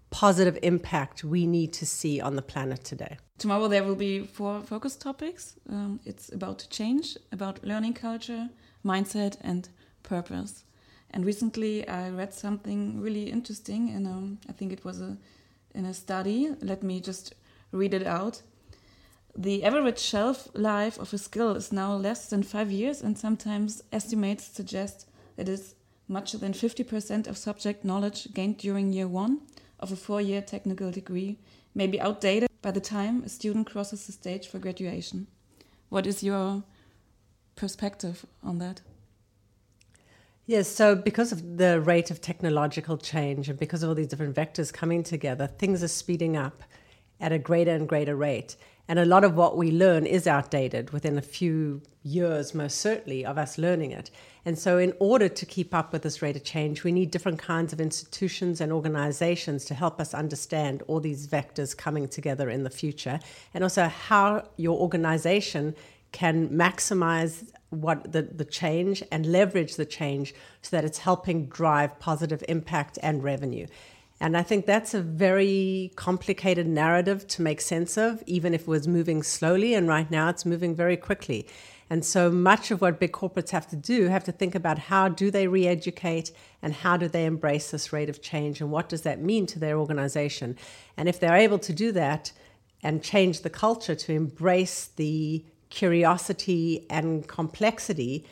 positive 0.10 0.58
impact 0.64 1.24
we 1.24 1.46
need 1.46 1.74
to 1.74 1.86
see 1.86 2.22
on 2.22 2.36
the 2.36 2.42
planet 2.42 2.84
today. 2.84 3.18
Tomorrow 3.38 3.68
there 3.68 3.84
will 3.84 3.96
be 3.96 4.22
four 4.22 4.62
focus 4.62 4.96
topics. 4.96 5.56
Um, 5.70 6.00
it's 6.06 6.32
about 6.32 6.66
change, 6.70 7.18
about 7.32 7.64
learning 7.64 7.94
culture, 7.94 8.50
mindset, 8.86 9.38
and 9.42 9.68
purpose. 10.04 10.64
And 11.12 11.26
recently 11.26 11.88
I 11.88 12.10
read 12.10 12.34
something 12.34 13.02
really 13.02 13.30
interesting, 13.30 13.90
and 13.90 14.08
um, 14.08 14.40
I 14.50 14.54
think 14.54 14.72
it 14.72 14.84
was 14.84 15.02
a 15.02 15.18
in 15.74 15.86
a 15.86 15.94
study. 15.94 16.50
Let 16.62 16.84
me 16.84 17.00
just 17.00 17.36
read 17.72 17.94
it 17.94 18.08
out. 18.08 18.42
The 19.40 19.64
average 19.64 20.00
shelf 20.00 20.50
life 20.56 20.98
of 20.98 21.14
a 21.14 21.20
skill 21.20 21.52
is 21.52 21.72
now 21.72 21.94
less 21.96 22.28
than 22.28 22.42
five 22.42 22.72
years, 22.72 23.04
and 23.04 23.16
sometimes 23.16 23.84
estimates 23.94 24.48
suggest 24.48 25.08
that 25.36 25.48
it's 25.48 25.76
much 26.08 26.32
than 26.32 26.54
50% 26.54 27.28
of 27.28 27.38
subject 27.38 27.86
knowledge 27.86 28.34
gained 28.34 28.58
during 28.58 28.92
year 28.92 29.08
one 29.08 29.42
of 29.80 29.92
a 29.92 29.96
four 29.96 30.22
year 30.22 30.42
technical 30.42 30.90
degree 30.90 31.38
may 31.76 31.86
be 31.86 32.02
outdated 32.02 32.50
by 32.64 32.72
the 32.72 32.82
time 32.82 33.22
a 33.24 33.30
student 33.30 33.70
crosses 33.70 34.08
the 34.08 34.12
stage 34.12 34.48
for 34.48 34.58
graduation. 34.58 35.28
What 35.90 36.08
is 36.08 36.24
your 36.24 36.64
perspective 37.56 38.26
on 38.42 38.58
that? 38.58 38.82
Yes, 40.48 40.68
so 40.68 40.96
because 40.96 41.32
of 41.32 41.58
the 41.58 41.80
rate 41.80 42.10
of 42.10 42.22
technological 42.22 42.98
change 42.98 43.50
and 43.50 43.60
because 43.60 43.84
of 43.84 43.90
all 43.90 43.96
these 43.96 44.08
different 44.08 44.36
vectors 44.36 44.74
coming 44.74 45.04
together, 45.04 45.46
things 45.46 45.84
are 45.84 45.88
speeding 45.88 46.36
up. 46.36 46.64
at 47.20 47.32
a 47.32 47.40
greater 47.40 47.72
and 47.72 47.88
greater 47.88 48.16
rate. 48.16 48.56
And 48.88 49.00
a 49.00 49.06
lot 49.06 49.24
of 49.24 49.36
what 49.36 49.58
we 49.58 49.72
learn 49.72 50.06
is 50.06 50.28
outdated 50.28 50.92
within 50.92 51.18
a 51.18 51.22
few 51.22 51.82
years, 52.04 52.54
most 52.54 52.80
certainly, 52.80 53.26
of 53.26 53.38
us 53.38 53.58
learning 53.58 53.92
it. 53.92 54.10
And 54.46 54.58
so, 54.58 54.78
in 54.78 54.94
order 55.00 55.28
to 55.28 55.46
keep 55.46 55.74
up 55.74 55.92
with 55.92 56.04
this 56.04 56.22
rate 56.22 56.38
of 56.38 56.44
change, 56.46 56.86
we 56.86 56.94
need 56.94 57.12
different 57.12 57.40
kinds 57.40 57.74
of 57.74 57.82
institutions 57.82 58.62
and 58.62 58.72
organizations 58.72 59.66
to 59.66 59.74
help 59.74 60.00
us 60.00 60.14
understand 60.14 60.84
all 60.88 61.02
these 61.02 61.28
vectors 61.28 61.76
coming 61.76 62.08
together 62.08 62.50
in 62.50 62.64
the 62.64 62.70
future, 62.70 63.20
and 63.54 63.64
also 63.64 63.88
how 63.88 64.48
your 64.56 64.80
organization 64.80 65.76
can 66.14 66.48
maximize 66.50 67.52
what 67.70 68.14
the, 68.14 68.22
the 68.22 68.46
change 68.46 69.04
and 69.12 69.26
leverage 69.26 69.76
the 69.76 69.86
change 69.86 70.34
so 70.62 70.76
that 70.76 70.86
it's 70.86 71.00
helping 71.00 71.48
drive 71.48 72.00
positive 72.00 72.42
impact 72.48 72.98
and 73.04 73.24
revenue. 73.24 73.68
And 74.20 74.36
I 74.36 74.42
think 74.42 74.66
that's 74.66 74.94
a 74.94 75.02
very 75.02 75.92
complicated 75.96 76.68
narrative 76.68 77.28
to 77.28 77.42
make 77.42 77.62
sense 77.62 77.98
of, 77.98 78.24
even 78.26 78.54
if 78.54 78.62
it 78.62 78.68
was 78.68 78.88
moving 78.88 79.22
slowly. 79.22 79.76
And 79.76 79.88
right 79.88 80.10
now 80.10 80.30
it's 80.30 80.46
moving 80.46 80.76
very 80.76 80.98
quickly. 80.98 81.48
And 81.90 82.04
so 82.04 82.30
much 82.30 82.72
of 82.72 82.82
what 82.82 83.00
big 83.00 83.14
corporates 83.14 83.52
have 83.52 83.68
to 83.68 83.76
do 83.76 84.08
have 84.08 84.24
to 84.26 84.32
think 84.32 84.56
about 84.56 84.78
how 84.78 85.08
do 85.08 85.32
they 85.32 85.48
re-educate 85.48 86.32
and 86.62 86.74
how 86.74 86.98
do 86.98 87.08
they 87.08 87.26
embrace 87.26 87.72
this 87.72 87.94
rate 87.94 88.10
of 88.10 88.22
change 88.22 88.60
and 88.60 88.72
what 88.72 88.90
does 88.90 89.04
that 89.04 89.22
mean 89.22 89.46
to 89.48 89.60
their 89.60 89.78
organization. 89.78 90.58
And 90.98 91.08
if 91.08 91.20
they're 91.20 91.36
able 91.36 91.60
to 91.60 91.72
do 91.72 91.92
that 91.94 92.34
and 92.84 93.04
change 93.04 93.42
the 93.42 93.50
culture 93.50 93.96
to 93.96 94.14
embrace 94.14 94.88
the 94.96 95.46
curiosity 95.70 96.86
and 96.90 97.28
complexity, 97.28 98.26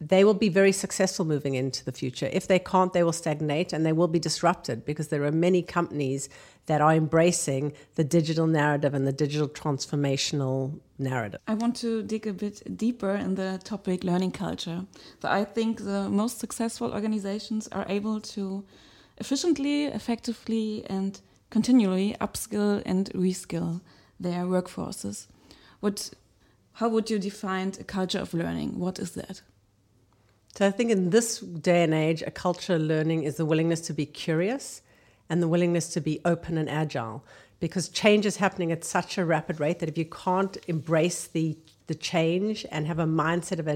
they 0.00 0.24
will 0.24 0.34
be 0.34 0.48
very 0.48 0.72
successful 0.72 1.24
moving 1.24 1.54
into 1.54 1.84
the 1.84 1.92
future. 1.92 2.28
If 2.32 2.46
they 2.46 2.58
can't, 2.58 2.92
they 2.92 3.02
will 3.02 3.12
stagnate 3.12 3.72
and 3.72 3.84
they 3.84 3.92
will 3.92 4.08
be 4.08 4.18
disrupted 4.18 4.84
because 4.84 5.08
there 5.08 5.24
are 5.24 5.32
many 5.32 5.62
companies 5.62 6.28
that 6.66 6.80
are 6.80 6.94
embracing 6.94 7.72
the 7.94 8.04
digital 8.04 8.46
narrative 8.46 8.94
and 8.94 9.06
the 9.06 9.12
digital 9.12 9.48
transformational 9.48 10.78
narrative. 10.98 11.40
I 11.46 11.54
want 11.54 11.76
to 11.76 12.02
dig 12.02 12.26
a 12.26 12.32
bit 12.32 12.76
deeper 12.76 13.14
in 13.14 13.34
the 13.34 13.60
topic 13.64 14.04
learning 14.04 14.32
culture. 14.32 14.86
So 15.20 15.28
I 15.28 15.44
think 15.44 15.84
the 15.84 16.08
most 16.08 16.38
successful 16.38 16.92
organizations 16.92 17.68
are 17.68 17.86
able 17.88 18.20
to 18.20 18.64
efficiently, 19.18 19.84
effectively, 19.84 20.84
and 20.88 21.20
continually 21.50 22.16
upskill 22.20 22.82
and 22.84 23.10
reskill 23.14 23.80
their 24.18 24.44
workforces. 24.44 25.26
What, 25.80 26.10
how 26.74 26.88
would 26.88 27.10
you 27.10 27.18
define 27.18 27.72
a 27.78 27.84
culture 27.84 28.18
of 28.18 28.34
learning? 28.34 28.78
What 28.78 28.98
is 28.98 29.12
that? 29.12 29.42
So 30.56 30.66
I 30.66 30.70
think 30.70 30.90
in 30.92 31.10
this 31.10 31.40
day 31.40 31.82
and 31.82 31.92
age, 31.92 32.22
a 32.22 32.30
culture 32.30 32.76
of 32.76 32.82
learning 32.82 33.24
is 33.24 33.36
the 33.36 33.44
willingness 33.44 33.80
to 33.82 33.92
be 33.92 34.06
curious 34.06 34.82
and 35.28 35.42
the 35.42 35.48
willingness 35.48 35.88
to 35.94 36.00
be 36.00 36.20
open 36.24 36.58
and 36.58 36.70
agile 36.70 37.24
because 37.58 37.88
change 37.88 38.24
is 38.26 38.36
happening 38.36 38.70
at 38.70 38.84
such 38.84 39.18
a 39.18 39.24
rapid 39.24 39.58
rate 39.58 39.80
that 39.80 39.88
if 39.88 39.98
you 39.98 40.04
can't 40.04 40.56
embrace 40.68 41.26
the 41.26 41.56
the 41.86 41.94
change 41.94 42.64
and 42.70 42.86
have 42.86 42.98
a 42.98 43.04
mindset 43.04 43.58
of 43.58 43.68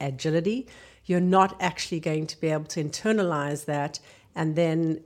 agility, 0.00 0.66
you're 1.04 1.20
not 1.20 1.56
actually 1.60 2.00
going 2.00 2.26
to 2.26 2.40
be 2.40 2.48
able 2.48 2.64
to 2.64 2.82
internalize 2.82 3.66
that 3.66 4.00
and 4.34 4.56
then 4.56 5.00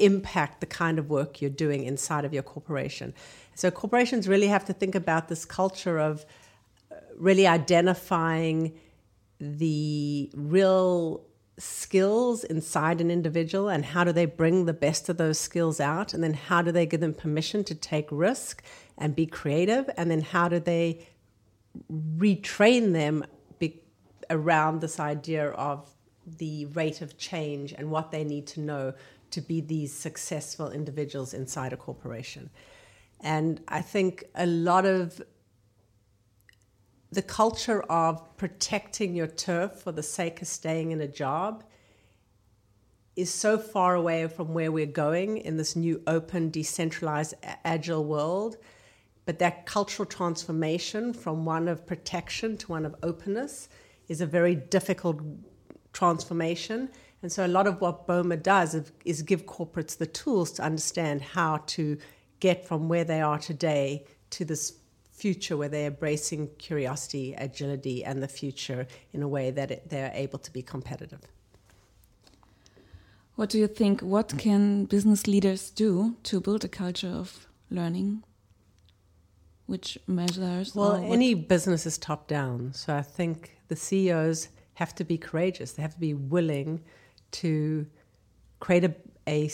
impact 0.00 0.60
the 0.60 0.66
kind 0.66 0.98
of 0.98 1.08
work 1.08 1.40
you're 1.40 1.48
doing 1.50 1.84
inside 1.84 2.24
of 2.24 2.34
your 2.34 2.42
corporation. 2.42 3.14
So 3.54 3.70
corporations 3.70 4.26
really 4.26 4.48
have 4.48 4.64
to 4.64 4.72
think 4.72 4.94
about 4.94 5.28
this 5.28 5.44
culture 5.44 5.98
of 5.98 6.26
uh, 6.90 6.96
really 7.16 7.46
identifying 7.46 8.72
the 9.38 10.30
real 10.34 11.24
skills 11.58 12.44
inside 12.44 13.00
an 13.00 13.10
individual 13.10 13.68
and 13.68 13.84
how 13.84 14.04
do 14.04 14.12
they 14.12 14.26
bring 14.26 14.66
the 14.66 14.74
best 14.74 15.08
of 15.08 15.16
those 15.16 15.38
skills 15.38 15.80
out? 15.80 16.12
And 16.12 16.22
then 16.22 16.34
how 16.34 16.62
do 16.62 16.70
they 16.70 16.86
give 16.86 17.00
them 17.00 17.14
permission 17.14 17.64
to 17.64 17.74
take 17.74 18.08
risk 18.10 18.62
and 18.98 19.16
be 19.16 19.26
creative? 19.26 19.88
And 19.96 20.10
then 20.10 20.20
how 20.20 20.48
do 20.48 20.60
they 20.60 21.06
retrain 21.92 22.92
them 22.92 23.24
be, 23.58 23.80
around 24.28 24.80
this 24.80 25.00
idea 25.00 25.50
of 25.50 25.88
the 26.26 26.66
rate 26.66 27.00
of 27.00 27.16
change 27.16 27.72
and 27.72 27.90
what 27.90 28.10
they 28.10 28.24
need 28.24 28.46
to 28.48 28.60
know 28.60 28.92
to 29.30 29.40
be 29.40 29.60
these 29.60 29.92
successful 29.92 30.70
individuals 30.70 31.32
inside 31.32 31.72
a 31.72 31.76
corporation? 31.76 32.50
And 33.20 33.62
i 33.68 33.80
think 33.80 34.24
a 34.34 34.46
lot 34.46 34.84
of 34.84 35.22
the 37.10 37.22
culture 37.22 37.82
of 37.82 38.36
protecting 38.36 39.14
your 39.14 39.26
turf 39.26 39.72
for 39.80 39.92
the 39.92 40.02
sake 40.02 40.42
of 40.42 40.48
staying 40.48 40.90
in 40.90 41.00
a 41.00 41.08
job 41.08 41.64
is 43.14 43.32
so 43.32 43.56
far 43.56 43.94
away 43.94 44.26
from 44.28 44.52
where 44.52 44.70
we're 44.70 44.86
going 44.86 45.38
in 45.38 45.56
this 45.56 45.74
new 45.74 46.02
open, 46.06 46.50
decentralized, 46.50 47.34
agile 47.64 48.04
world. 48.04 48.56
But 49.24 49.38
that 49.38 49.66
cultural 49.66 50.06
transformation 50.06 51.12
from 51.12 51.44
one 51.44 51.66
of 51.66 51.86
protection 51.86 52.56
to 52.58 52.68
one 52.68 52.84
of 52.84 52.94
openness 53.02 53.68
is 54.08 54.20
a 54.20 54.26
very 54.26 54.54
difficult 54.54 55.20
transformation. 55.92 56.90
And 57.22 57.32
so, 57.32 57.46
a 57.46 57.48
lot 57.48 57.66
of 57.66 57.80
what 57.80 58.06
BOMA 58.06 58.36
does 58.36 58.76
is 59.04 59.22
give 59.22 59.46
corporates 59.46 59.96
the 59.96 60.06
tools 60.06 60.52
to 60.52 60.62
understand 60.62 61.22
how 61.22 61.62
to 61.68 61.98
get 62.38 62.68
from 62.68 62.88
where 62.88 63.04
they 63.04 63.20
are 63.20 63.38
today 63.38 64.04
to 64.30 64.44
this 64.44 64.74
future 65.16 65.56
where 65.56 65.68
they're 65.68 65.88
embracing 65.88 66.50
curiosity, 66.58 67.34
agility, 67.36 68.04
and 68.04 68.22
the 68.22 68.28
future 68.28 68.86
in 69.12 69.22
a 69.22 69.28
way 69.28 69.50
that 69.50 69.70
it, 69.70 69.88
they're 69.88 70.12
able 70.14 70.38
to 70.38 70.52
be 70.52 70.62
competitive. 70.62 71.20
What 73.34 73.50
do 73.50 73.58
you 73.58 73.66
think? 73.66 74.00
What 74.00 74.36
can 74.38 74.84
business 74.84 75.26
leaders 75.26 75.70
do 75.70 76.16
to 76.24 76.40
build 76.40 76.64
a 76.64 76.68
culture 76.68 77.08
of 77.08 77.46
learning? 77.70 78.22
Which 79.66 79.98
measures? 80.06 80.74
Well, 80.74 80.96
any 80.96 81.34
business 81.34 81.86
is 81.86 81.98
top 81.98 82.28
down. 82.28 82.72
So 82.72 82.94
I 82.94 83.02
think 83.02 83.58
the 83.68 83.76
CEOs 83.76 84.48
have 84.74 84.94
to 84.94 85.04
be 85.04 85.18
courageous. 85.18 85.72
They 85.72 85.82
have 85.82 85.94
to 85.94 86.00
be 86.00 86.14
willing 86.14 86.82
to 87.32 87.86
create 88.60 88.84
a, 88.84 88.94
a, 89.26 89.50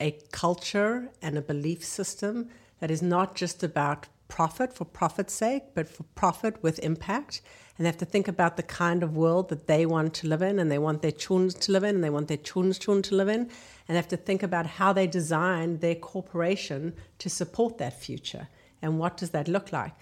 a 0.00 0.18
culture 0.30 1.08
and 1.22 1.38
a 1.38 1.42
belief 1.42 1.84
system 1.84 2.48
that 2.80 2.90
is 2.90 3.02
not 3.02 3.34
just 3.34 3.62
about 3.62 4.06
profit 4.28 4.72
for 4.72 4.84
profit's 4.84 5.32
sake, 5.32 5.62
but 5.74 5.88
for 5.88 6.02
profit 6.14 6.62
with 6.62 6.78
impact. 6.80 7.42
And 7.76 7.84
they 7.84 7.88
have 7.88 7.98
to 7.98 8.04
think 8.04 8.26
about 8.26 8.56
the 8.56 8.62
kind 8.62 9.02
of 9.02 9.16
world 9.16 9.48
that 9.50 9.66
they 9.66 9.84
want 9.84 10.14
to 10.14 10.28
live 10.28 10.42
in 10.42 10.58
and 10.58 10.70
they 10.70 10.78
want 10.78 11.02
their 11.02 11.12
children 11.12 11.50
to 11.50 11.72
live 11.72 11.84
in 11.84 11.96
and 11.96 12.04
they 12.04 12.10
want 12.10 12.28
their 12.28 12.36
children's 12.38 12.78
children 12.78 13.02
to 13.04 13.14
live 13.14 13.28
in. 13.28 13.40
And 13.40 13.50
they 13.88 13.96
have 13.96 14.08
to 14.08 14.16
think 14.16 14.42
about 14.42 14.66
how 14.66 14.92
they 14.92 15.06
design 15.06 15.78
their 15.78 15.94
corporation 15.94 16.94
to 17.18 17.28
support 17.28 17.78
that 17.78 18.00
future. 18.00 18.48
And 18.80 18.98
what 18.98 19.16
does 19.16 19.30
that 19.30 19.48
look 19.48 19.72
like? 19.72 19.92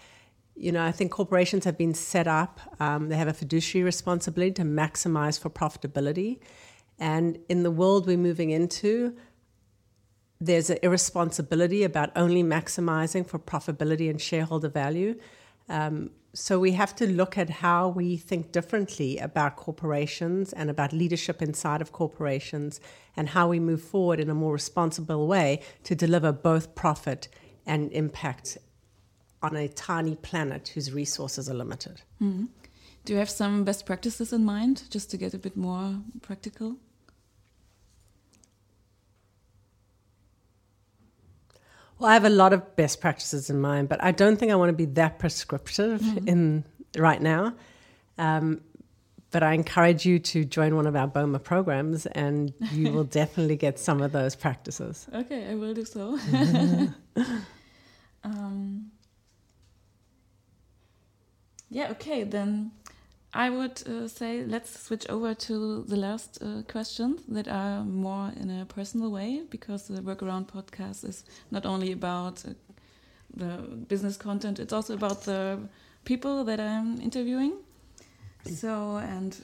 You 0.56 0.70
know, 0.70 0.84
I 0.84 0.92
think 0.92 1.10
corporations 1.10 1.64
have 1.64 1.76
been 1.76 1.94
set 1.94 2.28
up, 2.28 2.60
um, 2.78 3.08
they 3.08 3.16
have 3.16 3.26
a 3.26 3.34
fiduciary 3.34 3.84
responsibility 3.84 4.52
to 4.52 4.62
maximize 4.62 5.38
for 5.38 5.50
profitability. 5.50 6.38
And 7.00 7.38
in 7.48 7.64
the 7.64 7.72
world 7.72 8.06
we're 8.06 8.16
moving 8.16 8.50
into, 8.50 9.16
there's 10.40 10.70
an 10.70 10.78
irresponsibility 10.82 11.84
about 11.84 12.10
only 12.16 12.42
maximizing 12.42 13.26
for 13.26 13.38
profitability 13.38 14.10
and 14.10 14.20
shareholder 14.20 14.68
value. 14.68 15.18
Um, 15.68 16.10
so 16.34 16.58
we 16.58 16.72
have 16.72 16.96
to 16.96 17.06
look 17.06 17.38
at 17.38 17.48
how 17.48 17.88
we 17.88 18.16
think 18.16 18.50
differently 18.50 19.18
about 19.18 19.54
corporations 19.54 20.52
and 20.52 20.68
about 20.68 20.92
leadership 20.92 21.40
inside 21.40 21.80
of 21.80 21.92
corporations 21.92 22.80
and 23.16 23.28
how 23.28 23.48
we 23.48 23.60
move 23.60 23.80
forward 23.80 24.18
in 24.18 24.28
a 24.28 24.34
more 24.34 24.52
responsible 24.52 25.28
way 25.28 25.60
to 25.84 25.94
deliver 25.94 26.32
both 26.32 26.74
profit 26.74 27.28
and 27.66 27.92
impact 27.92 28.58
on 29.42 29.56
a 29.56 29.68
tiny 29.68 30.16
planet 30.16 30.68
whose 30.68 30.92
resources 30.92 31.48
are 31.48 31.54
limited. 31.54 32.02
Mm. 32.20 32.48
Do 33.04 33.12
you 33.12 33.18
have 33.18 33.30
some 33.30 33.64
best 33.64 33.86
practices 33.86 34.32
in 34.32 34.44
mind 34.44 34.84
just 34.90 35.10
to 35.10 35.16
get 35.16 35.34
a 35.34 35.38
bit 35.38 35.56
more 35.56 36.00
practical? 36.22 36.76
Well, 42.04 42.10
I 42.10 42.14
have 42.16 42.26
a 42.26 42.28
lot 42.28 42.52
of 42.52 42.76
best 42.76 43.00
practices 43.00 43.48
in 43.48 43.62
mind, 43.62 43.88
but 43.88 44.04
I 44.04 44.12
don't 44.12 44.36
think 44.36 44.52
I 44.52 44.56
want 44.56 44.68
to 44.68 44.74
be 44.74 44.84
that 44.92 45.18
prescriptive 45.18 46.02
mm-hmm. 46.02 46.28
in 46.28 46.64
right 46.98 47.22
now. 47.22 47.54
Um, 48.18 48.60
but 49.30 49.42
I 49.42 49.54
encourage 49.54 50.04
you 50.04 50.18
to 50.18 50.44
join 50.44 50.76
one 50.76 50.86
of 50.86 50.96
our 50.96 51.08
BOMA 51.08 51.42
programs, 51.42 52.04
and 52.04 52.52
you 52.72 52.92
will 52.94 53.04
definitely 53.04 53.56
get 53.56 53.78
some 53.78 54.02
of 54.02 54.12
those 54.12 54.36
practices. 54.36 55.06
Okay, 55.14 55.50
I 55.50 55.54
will 55.54 55.72
do 55.72 55.86
so. 55.86 56.18
um, 58.22 58.90
yeah. 61.70 61.90
Okay, 61.92 62.22
then 62.22 62.70
I 63.36 63.50
would 63.50 63.82
uh, 63.88 64.06
say 64.06 64.44
let's 64.44 64.86
switch 64.86 65.08
over 65.10 65.34
to 65.34 65.82
the 65.88 65.96
last 65.96 66.38
uh, 66.40 66.62
questions 66.68 67.20
that 67.26 67.48
are 67.48 67.82
more 67.82 68.30
in 68.40 68.48
a 68.48 68.64
personal 68.64 69.10
way 69.10 69.42
because 69.50 69.88
the 69.88 70.00
Workaround 70.00 70.46
podcast 70.46 71.04
is 71.04 71.24
not 71.50 71.66
only 71.66 71.90
about 71.90 72.44
uh, 72.46 72.50
the 73.36 73.56
business 73.88 74.16
content, 74.16 74.60
it's 74.60 74.72
also 74.72 74.94
about 74.94 75.22
the 75.24 75.58
people 76.04 76.44
that 76.44 76.60
I'm 76.60 77.00
interviewing. 77.00 77.54
So, 78.44 78.98
and 78.98 79.36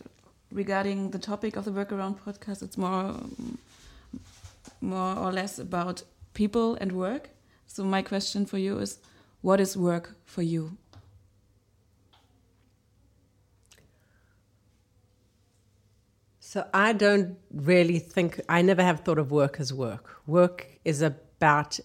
regarding 0.52 1.10
the 1.10 1.18
topic 1.18 1.56
of 1.56 1.64
the 1.64 1.72
Workaround 1.72 2.20
podcast, 2.20 2.62
it's 2.62 2.78
more, 2.78 3.16
more 4.80 5.16
or 5.16 5.32
less 5.32 5.58
about 5.58 6.04
people 6.34 6.76
and 6.80 6.92
work. 6.92 7.30
So 7.66 7.82
my 7.82 8.02
question 8.02 8.46
for 8.46 8.58
you 8.58 8.78
is, 8.78 8.98
what 9.40 9.58
is 9.58 9.76
work 9.76 10.14
for 10.26 10.42
you? 10.42 10.76
So 16.52 16.66
I 16.74 16.94
don't 16.94 17.38
really 17.54 18.00
think, 18.00 18.40
I 18.48 18.60
never 18.60 18.82
have 18.82 19.02
thought 19.02 19.20
of 19.20 19.30
work 19.30 19.60
as 19.60 19.72
work. 19.72 20.20
Work 20.26 20.66
is 20.84 21.00
about, 21.00 21.78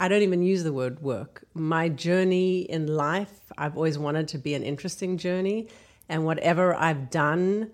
I 0.00 0.08
don't 0.08 0.22
even 0.22 0.42
use 0.42 0.64
the 0.64 0.72
word 0.72 1.00
work. 1.02 1.44
My 1.54 1.88
journey 1.88 2.62
in 2.62 2.88
life, 2.88 3.52
I've 3.56 3.76
always 3.76 3.96
wanted 3.96 4.26
to 4.26 4.38
be 4.38 4.54
an 4.54 4.64
interesting 4.64 5.18
journey. 5.18 5.68
And 6.08 6.24
whatever 6.24 6.74
I've 6.74 7.10
done 7.10 7.70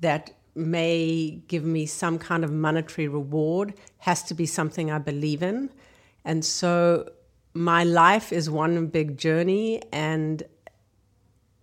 that 0.00 0.30
may 0.54 1.42
give 1.46 1.66
me 1.66 1.84
some 1.84 2.18
kind 2.18 2.42
of 2.42 2.50
monetary 2.50 3.08
reward 3.08 3.74
has 3.98 4.22
to 4.22 4.32
be 4.32 4.46
something 4.46 4.90
I 4.90 4.96
believe 4.96 5.42
in. 5.42 5.68
And 6.24 6.42
so 6.42 7.10
my 7.52 7.84
life 7.84 8.32
is 8.32 8.48
one 8.48 8.86
big 8.86 9.18
journey, 9.18 9.82
and 9.92 10.42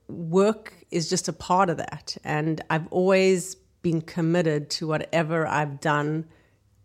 work 0.07 0.82
is 0.93 1.09
just 1.09 1.27
a 1.27 1.33
part 1.33 1.69
of 1.69 1.77
that. 1.77 2.15
And 2.23 2.61
I've 2.69 2.87
always 2.87 3.55
been 3.81 4.01
committed 4.01 4.69
to 4.69 4.87
whatever 4.87 5.45
I've 5.47 5.81
done 5.81 6.25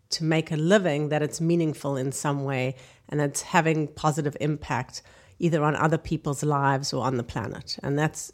to 0.09 0.23
make 0.23 0.51
a 0.51 0.57
living 0.57 1.09
that 1.09 1.21
it's 1.21 1.39
meaningful 1.39 1.95
in 1.95 2.11
some 2.11 2.43
way 2.43 2.75
and 3.07 3.21
it's 3.21 3.41
having 3.43 3.87
positive 3.87 4.35
impact 4.41 5.01
either 5.37 5.63
on 5.63 5.75
other 5.75 5.97
people's 5.97 6.43
lives 6.43 6.91
or 6.91 7.05
on 7.05 7.17
the 7.17 7.23
planet. 7.23 7.77
And 7.83 7.97
that's 7.97 8.31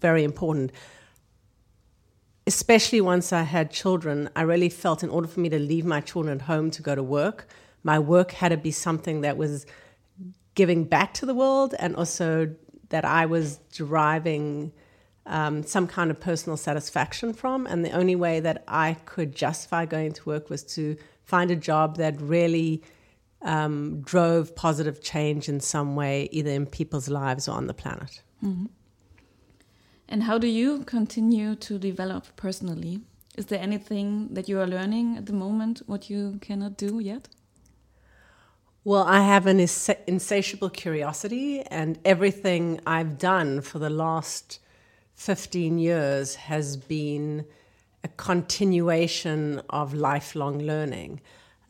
very 0.00 0.24
important. 0.24 0.72
Especially 2.46 3.00
once 3.00 3.32
I 3.32 3.42
had 3.42 3.70
children, 3.70 4.30
I 4.34 4.42
really 4.42 4.70
felt 4.70 5.02
in 5.02 5.10
order 5.10 5.28
for 5.28 5.40
me 5.40 5.48
to 5.50 5.58
leave 5.58 5.84
my 5.84 6.00
children 6.00 6.40
at 6.40 6.46
home 6.46 6.70
to 6.70 6.82
go 6.82 6.94
to 6.94 7.02
work, 7.02 7.48
my 7.82 7.98
work 7.98 8.32
had 8.32 8.50
to 8.50 8.56
be 8.56 8.70
something 8.70 9.20
that 9.20 9.36
was 9.36 9.66
giving 10.54 10.84
back 10.84 11.12
to 11.14 11.26
the 11.26 11.34
world 11.34 11.74
and 11.78 11.94
also 11.94 12.54
that 12.88 13.04
I 13.04 13.26
was 13.26 13.58
deriving 13.72 14.72
um, 15.28 15.62
some 15.62 15.86
kind 15.86 16.10
of 16.10 16.18
personal 16.18 16.56
satisfaction 16.56 17.32
from. 17.32 17.66
And 17.66 17.84
the 17.84 17.92
only 17.92 18.16
way 18.16 18.40
that 18.40 18.64
I 18.66 18.94
could 19.04 19.34
justify 19.34 19.86
going 19.86 20.12
to 20.12 20.24
work 20.24 20.50
was 20.50 20.64
to 20.74 20.96
find 21.24 21.50
a 21.50 21.56
job 21.56 21.96
that 21.98 22.20
really 22.20 22.82
um, 23.42 24.00
drove 24.00 24.56
positive 24.56 25.00
change 25.02 25.48
in 25.48 25.60
some 25.60 25.94
way, 25.94 26.28
either 26.32 26.50
in 26.50 26.66
people's 26.66 27.08
lives 27.08 27.48
or 27.48 27.52
on 27.56 27.66
the 27.66 27.74
planet. 27.74 28.22
Mm 28.42 28.54
-hmm. 28.54 28.68
And 30.08 30.22
how 30.22 30.38
do 30.38 30.46
you 30.46 30.84
continue 30.84 31.54
to 31.54 31.78
develop 31.78 32.24
personally? 32.36 33.00
Is 33.36 33.44
there 33.46 33.62
anything 33.62 34.34
that 34.34 34.48
you 34.48 34.60
are 34.60 34.66
learning 34.66 35.18
at 35.18 35.26
the 35.26 35.32
moment 35.32 35.82
what 35.86 36.08
you 36.10 36.38
cannot 36.40 36.78
do 36.78 37.00
yet? 37.00 37.28
Well, 38.84 39.04
I 39.06 39.20
have 39.20 39.46
an 39.50 39.60
insatiable 40.06 40.70
curiosity, 40.70 41.62
and 41.70 41.98
everything 42.04 42.80
I've 42.86 43.18
done 43.18 43.60
for 43.60 43.78
the 43.78 43.90
last 43.90 44.60
15 45.18 45.80
years 45.80 46.36
has 46.36 46.76
been 46.76 47.44
a 48.04 48.08
continuation 48.08 49.60
of 49.68 49.92
lifelong 49.92 50.60
learning. 50.60 51.20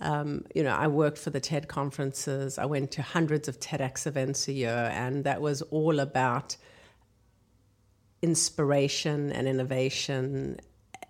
Um, 0.03 0.45
you 0.55 0.63
know, 0.63 0.77
I 0.77 0.87
worked 0.87 1.17
for 1.17 1.31
the 1.31 1.41
TED 1.41 1.67
conferences, 1.67 2.59
I 2.59 2.67
went 2.67 2.91
to 2.93 3.03
hundreds 3.03 3.49
of 3.49 3.59
TEDx 3.59 4.07
events 4.07 4.49
a 4.49 4.53
year, 4.53 4.91
and 4.93 5.25
that 5.25 5.41
was 5.41 5.63
all 5.63 5.99
about 5.99 6.59
inspiration 8.21 9.33
and 9.33 9.49
innovation 9.49 10.61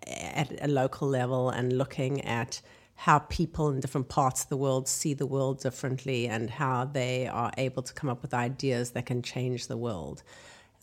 at 0.06 0.64
a 0.64 0.68
local 0.68 1.08
level 1.08 1.50
and 1.50 1.72
looking 1.76 2.24
at 2.24 2.62
how 2.94 3.18
people 3.18 3.68
in 3.68 3.80
different 3.80 4.08
parts 4.08 4.44
of 4.44 4.48
the 4.48 4.56
world 4.56 4.86
see 4.86 5.12
the 5.12 5.26
world 5.26 5.60
differently 5.60 6.28
and 6.28 6.50
how 6.50 6.84
they 6.84 7.26
are 7.26 7.50
able 7.58 7.82
to 7.82 7.92
come 7.92 8.08
up 8.08 8.22
with 8.22 8.32
ideas 8.32 8.92
that 8.92 9.06
can 9.06 9.22
change 9.22 9.66
the 9.66 9.76
world. 9.76 10.22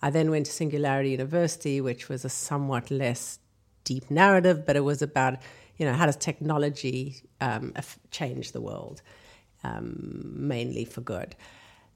I 0.01 0.09
then 0.09 0.29
went 0.29 0.45
to 0.47 0.51
Singularity 0.51 1.11
University, 1.11 1.81
which 1.81 2.09
was 2.09 2.25
a 2.25 2.29
somewhat 2.29 2.91
less 2.91 3.39
deep 3.83 4.09
narrative, 4.11 4.65
but 4.65 4.75
it 4.75 4.81
was 4.81 5.01
about, 5.01 5.37
you 5.77 5.85
know, 5.85 5.93
how 5.93 6.05
does 6.05 6.17
technology 6.17 7.23
um, 7.41 7.73
change 8.11 8.51
the 8.51 8.61
world, 8.61 9.01
um, 9.63 10.33
mainly 10.35 10.85
for 10.85 11.01
good. 11.01 11.35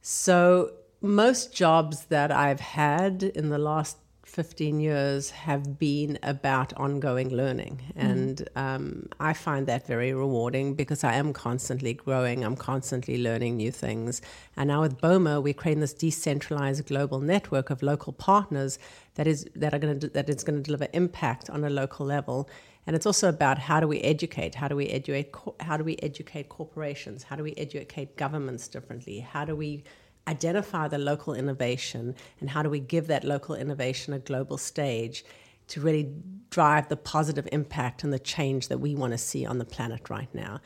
So 0.02 0.74
most 1.02 1.54
jobs 1.54 2.06
that 2.06 2.32
I've 2.32 2.60
had 2.60 3.24
in 3.24 3.50
the 3.50 3.58
last 3.58 3.98
15 4.30 4.80
years 4.80 5.32
have 5.32 5.80
been 5.80 6.20
about 6.22 6.72
ongoing 6.74 7.30
learning. 7.30 7.82
Mm. 7.98 8.10
And 8.10 8.50
um, 8.56 9.10
I 9.20 9.34
find 9.34 9.66
that 9.68 9.88
very 9.88 10.14
rewarding 10.14 10.76
because 10.76 11.04
I 11.04 11.16
am 11.16 11.34
constantly 11.34 11.94
growing, 11.94 12.44
I'm 12.44 12.56
constantly 12.56 13.18
learning 13.18 13.58
new 13.58 13.72
things. 13.72 14.22
And 14.56 14.68
now 14.68 14.82
with 14.82 15.02
BOMA, 15.02 15.42
we're 15.42 15.56
creating 15.56 15.82
this 15.82 15.94
decentralized 15.94 16.86
global 16.86 17.20
network 17.20 17.70
of 17.70 17.82
local 17.82 18.14
partners 18.14 18.78
that 19.16 19.26
is, 19.26 19.48
that 19.56 19.74
are 19.74 19.80
going 19.80 20.00
to, 20.00 20.08
that 20.10 20.30
is 20.30 20.44
going 20.44 20.58
to 20.58 20.64
deliver 20.64 20.88
impact 20.94 21.50
on 21.50 21.64
a 21.64 21.70
local 21.70 22.06
level. 22.06 22.48
And 22.86 22.96
it's 22.96 23.06
also 23.06 23.30
about 23.30 23.58
how 23.58 23.80
do 23.80 23.88
we 23.88 24.00
educate? 24.02 24.56
How 24.56 24.68
do 24.68 24.76
we 24.76 24.88
educate? 24.88 25.34
How 25.60 25.76
do 25.76 25.84
we 25.84 25.98
educate 25.98 26.50
corporations? 26.50 27.24
How 27.24 27.36
do 27.36 27.44
we 27.44 27.54
educate 27.56 28.16
governments 28.16 28.68
differently? 28.68 29.20
How 29.20 29.44
do 29.44 29.56
we 29.56 29.84
identify 30.28 30.88
the 30.88 30.98
local 30.98 31.34
innovation 31.34 32.16
and 32.40 32.50
how 32.50 32.62
do 32.64 32.70
we 32.70 32.80
give 32.80 33.08
that 33.08 33.24
local 33.24 33.56
innovation 33.56 34.14
a 34.14 34.20
global 34.20 34.58
stage 34.58 35.24
to 35.68 35.82
really 35.82 36.12
drive 36.50 36.90
the 36.90 36.98
positive 36.98 37.48
impact 37.52 38.04
and 38.04 38.12
the 38.12 38.20
change 38.20 38.68
that 38.68 38.80
we 38.80 38.96
want 38.96 39.14
to 39.14 39.18
see 39.18 39.46
on 39.46 39.60
the 39.60 39.66
planet 39.66 40.10
right 40.10 40.34
now. 40.34 40.60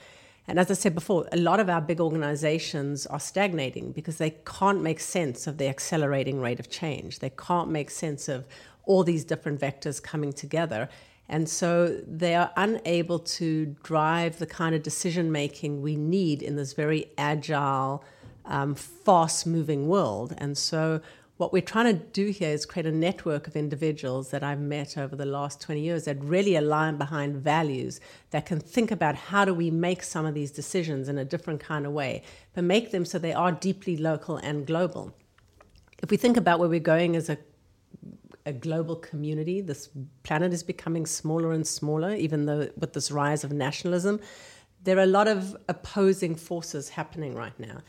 And 0.48 0.60
as 0.60 0.70
I 0.70 0.74
said 0.74 0.94
before, 0.94 1.28
a 1.32 1.38
lot 1.38 1.60
of 1.60 1.70
our 1.70 1.82
big 1.82 2.02
organizations 2.02 3.06
are 3.06 3.20
stagnating 3.20 3.92
because 3.94 4.18
they 4.18 4.32
can't 4.46 4.82
make 4.82 5.00
sense 5.00 5.48
of 5.48 5.58
the 5.58 5.68
accelerating 5.68 6.42
rate 6.42 6.60
of 6.60 6.70
change. 6.70 7.20
They 7.20 7.30
can't 7.30 7.70
make 7.70 7.90
sense 7.90 8.28
of 8.28 8.46
all 8.86 9.04
these 9.04 9.24
different 9.24 9.62
vectors 9.62 10.04
coming 10.04 10.34
together. 10.34 10.90
And 11.30 11.48
so 11.48 12.02
they 12.06 12.36
are 12.36 12.52
unable 12.58 13.20
to 13.20 13.76
drive 13.84 14.40
the 14.40 14.46
kind 14.46 14.76
of 14.76 14.84
decision 14.84 15.32
making 15.32 15.82
we 15.82 15.96
need 15.96 16.42
in 16.42 16.58
this 16.58 16.74
very 16.74 17.12
agile, 17.18 18.04
um, 18.46 18.76
fast 18.76 19.46
moving 19.48 19.88
world. 19.88 20.34
And 20.38 20.58
so, 20.58 21.02
what 21.38 21.52
we're 21.52 21.64
trying 21.64 21.98
to 21.98 22.06
do 22.06 22.28
here 22.28 22.52
is 22.52 22.66
create 22.66 22.86
a 22.86 22.92
network 22.92 23.48
of 23.48 23.56
individuals 23.56 24.30
that 24.30 24.44
I've 24.44 24.60
met 24.60 24.98
over 24.98 25.16
the 25.16 25.26
last 25.26 25.60
20 25.62 25.82
years 25.82 26.06
that 26.06 26.24
really 26.24 26.56
align 26.56 26.98
behind 26.98 27.38
values 27.38 28.00
that 28.30 28.46
can 28.46 28.60
think 28.60 28.92
about 28.92 29.16
how 29.16 29.44
do 29.44 29.54
we 29.54 29.72
make 29.72 30.04
some 30.04 30.28
of 30.28 30.36
these 30.36 30.52
decisions 30.52 31.10
in 31.10 31.18
a 31.18 31.26
different 31.26 31.60
kind 31.60 31.88
of 31.88 31.92
way, 31.92 32.22
but 32.54 32.64
make 32.64 32.92
them 32.92 33.04
so 33.04 33.18
they 33.18 33.34
are 33.34 33.52
deeply 33.52 33.98
local 33.98 34.38
and 34.38 34.68
global. 34.68 35.12
If 36.04 36.12
we 36.12 36.18
think 36.18 36.38
about 36.38 36.60
where 36.60 36.70
we're 36.70 36.80
going 36.80 37.16
as 37.16 37.30
a 37.30 37.38
a 38.46 38.54
global 38.54 38.96
community. 38.96 39.62
This 39.62 39.90
planet 40.24 40.54
is 40.54 40.64
becoming 40.64 41.06
smaller 41.06 41.54
and 41.54 41.66
smaller, 41.66 42.14
even 42.16 42.46
though 42.46 42.70
with 42.78 42.94
this 42.94 43.12
rise 43.12 43.44
of 43.44 43.52
nationalism, 43.52 44.20
there 44.84 44.98
are 44.98 45.04
a 45.04 45.08
lot 45.08 45.28
of 45.28 45.56
opposing 45.70 46.36
forces 46.36 46.90
happening 46.90 47.36
right 47.36 47.58
now. 47.58 47.82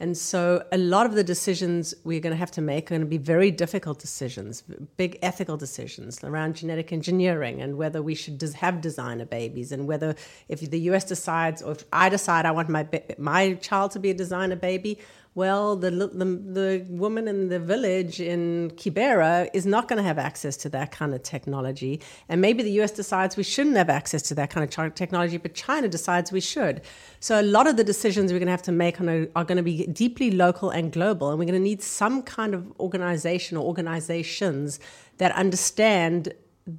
And 0.00 0.16
so 0.16 0.64
a 0.72 0.78
lot 0.78 1.04
of 1.04 1.12
the 1.12 1.22
decisions 1.22 1.94
we're 2.04 2.20
going 2.20 2.32
to 2.32 2.38
have 2.38 2.50
to 2.52 2.62
make 2.62 2.86
are 2.86 2.94
going 2.94 3.02
to 3.02 3.06
be 3.06 3.18
very 3.18 3.50
difficult 3.50 3.98
decisions, 3.98 4.62
big 4.96 5.18
ethical 5.20 5.58
decisions 5.58 6.24
around 6.24 6.56
genetic 6.56 6.90
engineering 6.90 7.60
and 7.60 7.76
whether 7.76 8.00
we 8.00 8.14
should 8.14 8.40
have 8.56 8.80
designer 8.80 9.26
babies 9.26 9.72
and 9.72 9.86
whether 9.86 10.14
if 10.48 10.60
the 10.70 10.80
US 10.90 11.04
decides 11.04 11.60
or 11.60 11.72
if 11.72 11.84
I 11.92 12.08
decide 12.08 12.46
I 12.46 12.50
want 12.50 12.70
my 12.70 12.88
my 13.18 13.54
child 13.54 13.90
to 13.90 13.98
be 13.98 14.08
a 14.08 14.14
designer 14.14 14.56
baby, 14.56 14.98
well, 15.36 15.76
the, 15.76 15.90
the, 15.90 16.24
the 16.24 16.86
woman 16.88 17.28
in 17.28 17.50
the 17.50 17.60
village 17.60 18.20
in 18.20 18.72
Kibera 18.72 19.48
is 19.54 19.64
not 19.64 19.86
going 19.86 19.98
to 19.98 20.02
have 20.02 20.18
access 20.18 20.56
to 20.58 20.68
that 20.70 20.90
kind 20.90 21.14
of 21.14 21.22
technology. 21.22 22.00
And 22.28 22.40
maybe 22.40 22.64
the 22.64 22.80
US 22.82 22.90
decides 22.90 23.36
we 23.36 23.44
shouldn't 23.44 23.76
have 23.76 23.88
access 23.88 24.22
to 24.22 24.34
that 24.34 24.50
kind 24.50 24.64
of 24.64 24.94
technology, 24.94 25.36
but 25.36 25.54
China 25.54 25.86
decides 25.86 26.32
we 26.32 26.40
should. 26.40 26.82
So 27.20 27.40
a 27.40 27.42
lot 27.42 27.68
of 27.68 27.76
the 27.76 27.84
decisions 27.84 28.32
we're 28.32 28.40
going 28.40 28.48
to 28.48 28.52
have 28.52 28.62
to 28.62 28.72
make 28.72 29.00
are 29.00 29.44
going 29.44 29.56
to 29.56 29.62
be 29.62 29.86
deeply 29.86 30.32
local 30.32 30.70
and 30.70 30.90
global. 30.92 31.30
And 31.30 31.38
we're 31.38 31.44
going 31.44 31.60
to 31.60 31.64
need 31.64 31.82
some 31.82 32.22
kind 32.22 32.52
of 32.52 32.72
organization 32.80 33.56
or 33.56 33.64
organizations 33.64 34.80
that 35.18 35.30
understand 35.32 36.34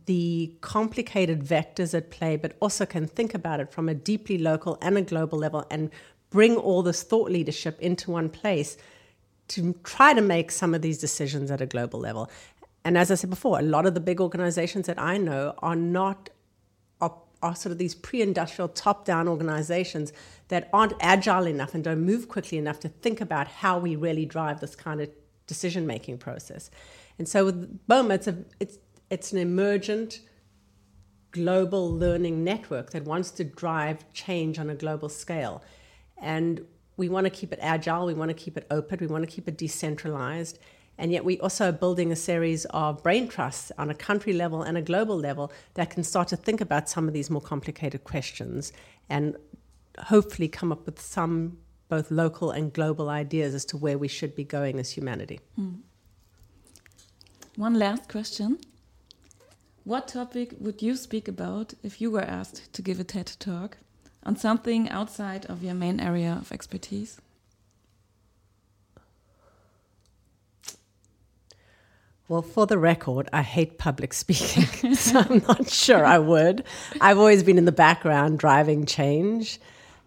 the 0.05 0.53
complicated 0.61 1.43
vectors 1.43 1.93
at 1.93 2.11
play, 2.11 2.35
but 2.35 2.55
also 2.59 2.85
can 2.85 3.07
think 3.07 3.33
about 3.33 3.59
it 3.59 3.71
from 3.71 3.89
a 3.89 3.93
deeply 3.93 4.37
local 4.37 4.77
and 4.81 4.97
a 4.97 5.01
global 5.01 5.37
level 5.37 5.65
and 5.71 5.89
bring 6.31 6.55
all 6.55 6.81
this 6.81 7.03
thought 7.03 7.29
leadership 7.29 7.79
into 7.79 8.09
one 8.09 8.29
place 8.29 8.77
to 9.49 9.73
try 9.83 10.13
to 10.13 10.21
make 10.21 10.49
some 10.49 10.73
of 10.73 10.81
these 10.81 10.97
decisions 10.97 11.51
at 11.51 11.61
a 11.61 11.65
global 11.65 11.99
level. 11.99 12.31
And 12.83 12.97
as 12.97 13.11
I 13.11 13.15
said 13.15 13.29
before, 13.29 13.59
a 13.59 13.61
lot 13.61 13.85
of 13.85 13.93
the 13.93 13.99
big 13.99 14.19
organizations 14.19 14.87
that 14.87 14.99
I 14.99 15.17
know 15.17 15.53
are 15.59 15.75
not 15.75 16.29
are, 16.99 17.13
are 17.43 17.55
sort 17.55 17.71
of 17.71 17.77
these 17.77 17.93
pre-industrial 17.93 18.69
top-down 18.69 19.27
organizations 19.27 20.13
that 20.47 20.69
aren't 20.73 20.93
agile 20.99 21.45
enough 21.45 21.75
and 21.75 21.83
don't 21.83 22.01
move 22.01 22.27
quickly 22.27 22.57
enough 22.57 22.79
to 22.79 22.89
think 22.89 23.21
about 23.21 23.47
how 23.47 23.77
we 23.77 23.95
really 23.95 24.25
drive 24.25 24.61
this 24.61 24.75
kind 24.75 25.01
of 25.01 25.09
decision-making 25.47 26.17
process. 26.17 26.71
And 27.19 27.27
so 27.27 27.45
with 27.45 27.87
BOMA, 27.87 28.15
it's 28.15 28.27
a 28.27 28.37
it's 28.59 28.77
it's 29.09 29.33
an 29.33 29.37
emergent 29.37 30.21
global 31.31 31.91
learning 31.91 32.43
network 32.43 32.91
that 32.91 33.03
wants 33.03 33.31
to 33.31 33.43
drive 33.43 34.11
change 34.13 34.57
on 34.59 34.69
a 34.69 34.75
global 34.75 35.09
scale. 35.09 35.61
And 36.21 36.61
we 36.97 37.09
want 37.09 37.25
to 37.25 37.29
keep 37.29 37.51
it 37.51 37.59
agile, 37.61 38.05
we 38.05 38.13
want 38.13 38.29
to 38.29 38.35
keep 38.35 38.57
it 38.57 38.67
open, 38.69 38.99
we 39.01 39.07
want 39.07 39.27
to 39.27 39.29
keep 39.35 39.47
it 39.47 39.57
decentralized. 39.57 40.59
And 40.97 41.11
yet, 41.11 41.25
we 41.25 41.39
also 41.39 41.69
are 41.69 41.71
building 41.71 42.11
a 42.11 42.15
series 42.15 42.65
of 42.65 43.01
brain 43.01 43.27
trusts 43.27 43.71
on 43.77 43.89
a 43.89 43.95
country 43.95 44.33
level 44.33 44.61
and 44.61 44.77
a 44.77 44.81
global 44.81 45.17
level 45.17 45.51
that 45.73 45.89
can 45.89 46.03
start 46.03 46.27
to 46.27 46.37
think 46.37 46.61
about 46.61 46.89
some 46.89 47.07
of 47.07 47.13
these 47.13 47.29
more 47.29 47.41
complicated 47.41 48.03
questions 48.03 48.71
and 49.09 49.35
hopefully 49.97 50.47
come 50.47 50.71
up 50.71 50.85
with 50.85 51.01
some 51.01 51.57
both 51.89 52.11
local 52.11 52.51
and 52.51 52.71
global 52.71 53.09
ideas 53.09 53.53
as 53.53 53.65
to 53.65 53.77
where 53.77 53.97
we 53.97 54.07
should 54.07 54.35
be 54.35 54.43
going 54.43 54.79
as 54.79 54.91
humanity. 54.91 55.39
Mm. 55.59 55.79
One 57.55 57.77
last 57.77 58.07
question. 58.07 58.59
What 59.83 60.07
topic 60.07 60.55
would 60.59 60.81
you 60.81 60.95
speak 60.95 61.27
about 61.27 61.73
if 61.83 61.99
you 61.99 62.11
were 62.11 62.21
asked 62.21 62.71
to 62.73 62.81
give 62.81 62.99
a 62.99 63.03
TED 63.03 63.35
talk 63.39 63.77
on 64.23 64.35
something 64.35 64.89
outside 64.89 65.45
of 65.47 65.63
your 65.63 65.73
main 65.73 65.99
area 65.99 66.37
of 66.39 66.51
expertise? 66.51 67.19
Well, 72.27 72.41
for 72.41 72.65
the 72.65 72.77
record, 72.77 73.27
I 73.33 73.41
hate 73.41 73.77
public 73.77 74.13
speaking, 74.23 74.95
so 74.95 75.19
I'm 75.19 75.43
not 75.47 75.69
sure 75.69 76.05
I 76.05 76.17
would. 76.17 76.63
I've 77.01 77.17
always 77.17 77.43
been 77.43 77.57
in 77.57 77.65
the 77.65 77.73
background 77.73 78.39
driving 78.39 78.85
change, 78.85 79.59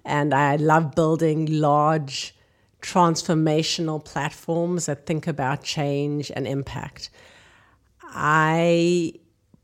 and 0.07 0.33
I 0.33 0.57
love 0.57 0.95
building 0.95 1.47
large 1.47 2.35
transformational 2.81 4.05
platforms 4.05 4.87
that 4.87 5.07
think 5.07 5.27
about 5.27 5.63
change 5.63 6.31
and 6.35 6.47
impact. 6.47 7.11
I 8.03 9.15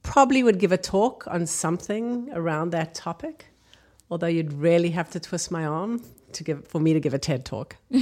probably 0.03 0.43
would 0.43 0.59
give 0.59 0.73
a 0.73 0.79
talk 0.79 1.25
on 1.29 1.47
something 1.47 2.31
around 2.33 2.71
that 2.71 2.95
topic, 2.95 3.47
although 4.11 4.27
you'd 4.27 4.53
really 4.53 4.91
have 4.91 5.11
to 5.11 5.21
twist 5.21 5.51
my 5.51 5.65
arm 5.65 6.03
to 6.33 6.45
give 6.45 6.67
for 6.69 6.81
me 6.81 6.93
to 6.93 7.01
give 7.01 7.15
a 7.15 7.19
TED 7.19 7.45
talk. 7.45 7.77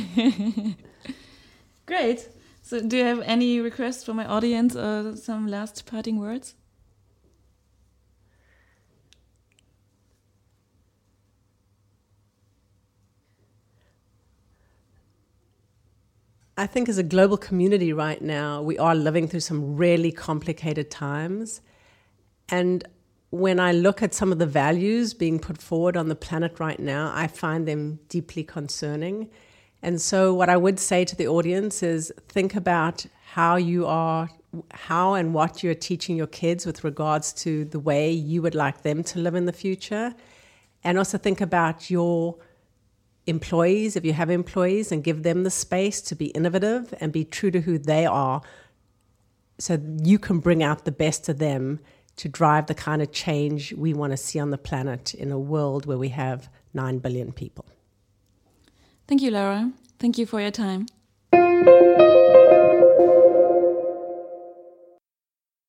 Great. 1.86 2.28
So, 2.62 2.80
do 2.80 2.96
you 2.96 3.04
have 3.04 3.20
any 3.22 3.60
requests 3.60 4.04
for 4.04 4.14
my 4.14 4.26
audience 4.26 4.76
or 4.76 5.16
some 5.16 5.46
last 5.46 5.86
parting 5.86 6.18
words? 6.18 6.54
I 16.58 16.66
think 16.66 16.88
as 16.88 16.98
a 16.98 17.04
global 17.04 17.36
community 17.36 17.92
right 17.92 18.20
now, 18.20 18.60
we 18.60 18.76
are 18.78 18.96
living 18.96 19.28
through 19.28 19.40
some 19.40 19.76
really 19.76 20.10
complicated 20.10 20.90
times. 20.90 21.60
And 22.48 22.82
when 23.30 23.60
I 23.60 23.72
look 23.72 24.02
at 24.02 24.14
some 24.14 24.32
of 24.32 24.38
the 24.38 24.46
values 24.46 25.12
being 25.12 25.38
put 25.38 25.60
forward 25.60 25.96
on 25.96 26.08
the 26.08 26.14
planet 26.14 26.58
right 26.58 26.80
now, 26.80 27.12
I 27.14 27.26
find 27.26 27.68
them 27.68 28.00
deeply 28.08 28.42
concerning. 28.42 29.28
And 29.82 30.00
so, 30.00 30.32
what 30.34 30.48
I 30.48 30.56
would 30.56 30.80
say 30.80 31.04
to 31.04 31.14
the 31.14 31.28
audience 31.28 31.82
is 31.82 32.12
think 32.28 32.54
about 32.54 33.06
how 33.32 33.56
you 33.56 33.86
are, 33.86 34.30
how 34.72 35.14
and 35.14 35.34
what 35.34 35.62
you're 35.62 35.74
teaching 35.74 36.16
your 36.16 36.26
kids 36.26 36.64
with 36.64 36.84
regards 36.84 37.32
to 37.34 37.66
the 37.66 37.78
way 37.78 38.10
you 38.10 38.40
would 38.40 38.54
like 38.54 38.82
them 38.82 39.02
to 39.04 39.18
live 39.18 39.34
in 39.34 39.44
the 39.44 39.52
future. 39.52 40.14
And 40.82 40.96
also 40.96 41.18
think 41.18 41.40
about 41.40 41.90
your 41.90 42.36
employees, 43.26 43.94
if 43.94 44.06
you 44.06 44.14
have 44.14 44.30
employees, 44.30 44.90
and 44.90 45.04
give 45.04 45.22
them 45.22 45.44
the 45.44 45.50
space 45.50 46.00
to 46.00 46.14
be 46.14 46.26
innovative 46.28 46.94
and 46.98 47.12
be 47.12 47.24
true 47.24 47.50
to 47.50 47.60
who 47.60 47.78
they 47.78 48.06
are 48.06 48.40
so 49.58 49.78
you 50.02 50.18
can 50.18 50.38
bring 50.38 50.62
out 50.62 50.84
the 50.84 50.92
best 50.92 51.28
of 51.28 51.38
them 51.38 51.80
to 52.18 52.28
drive 52.28 52.66
the 52.66 52.74
kind 52.74 53.00
of 53.00 53.10
change 53.12 53.72
we 53.72 53.94
want 53.94 54.12
to 54.12 54.16
see 54.16 54.38
on 54.38 54.50
the 54.50 54.58
planet 54.58 55.14
in 55.14 55.32
a 55.32 55.38
world 55.38 55.86
where 55.86 55.98
we 55.98 56.10
have 56.10 56.48
9 56.74 56.98
billion 56.98 57.32
people. 57.32 57.64
Thank 59.06 59.22
you, 59.22 59.30
Lara. 59.30 59.72
Thank 59.98 60.18
you 60.18 60.26
for 60.26 60.40
your 60.40 60.50
time. 60.50 60.86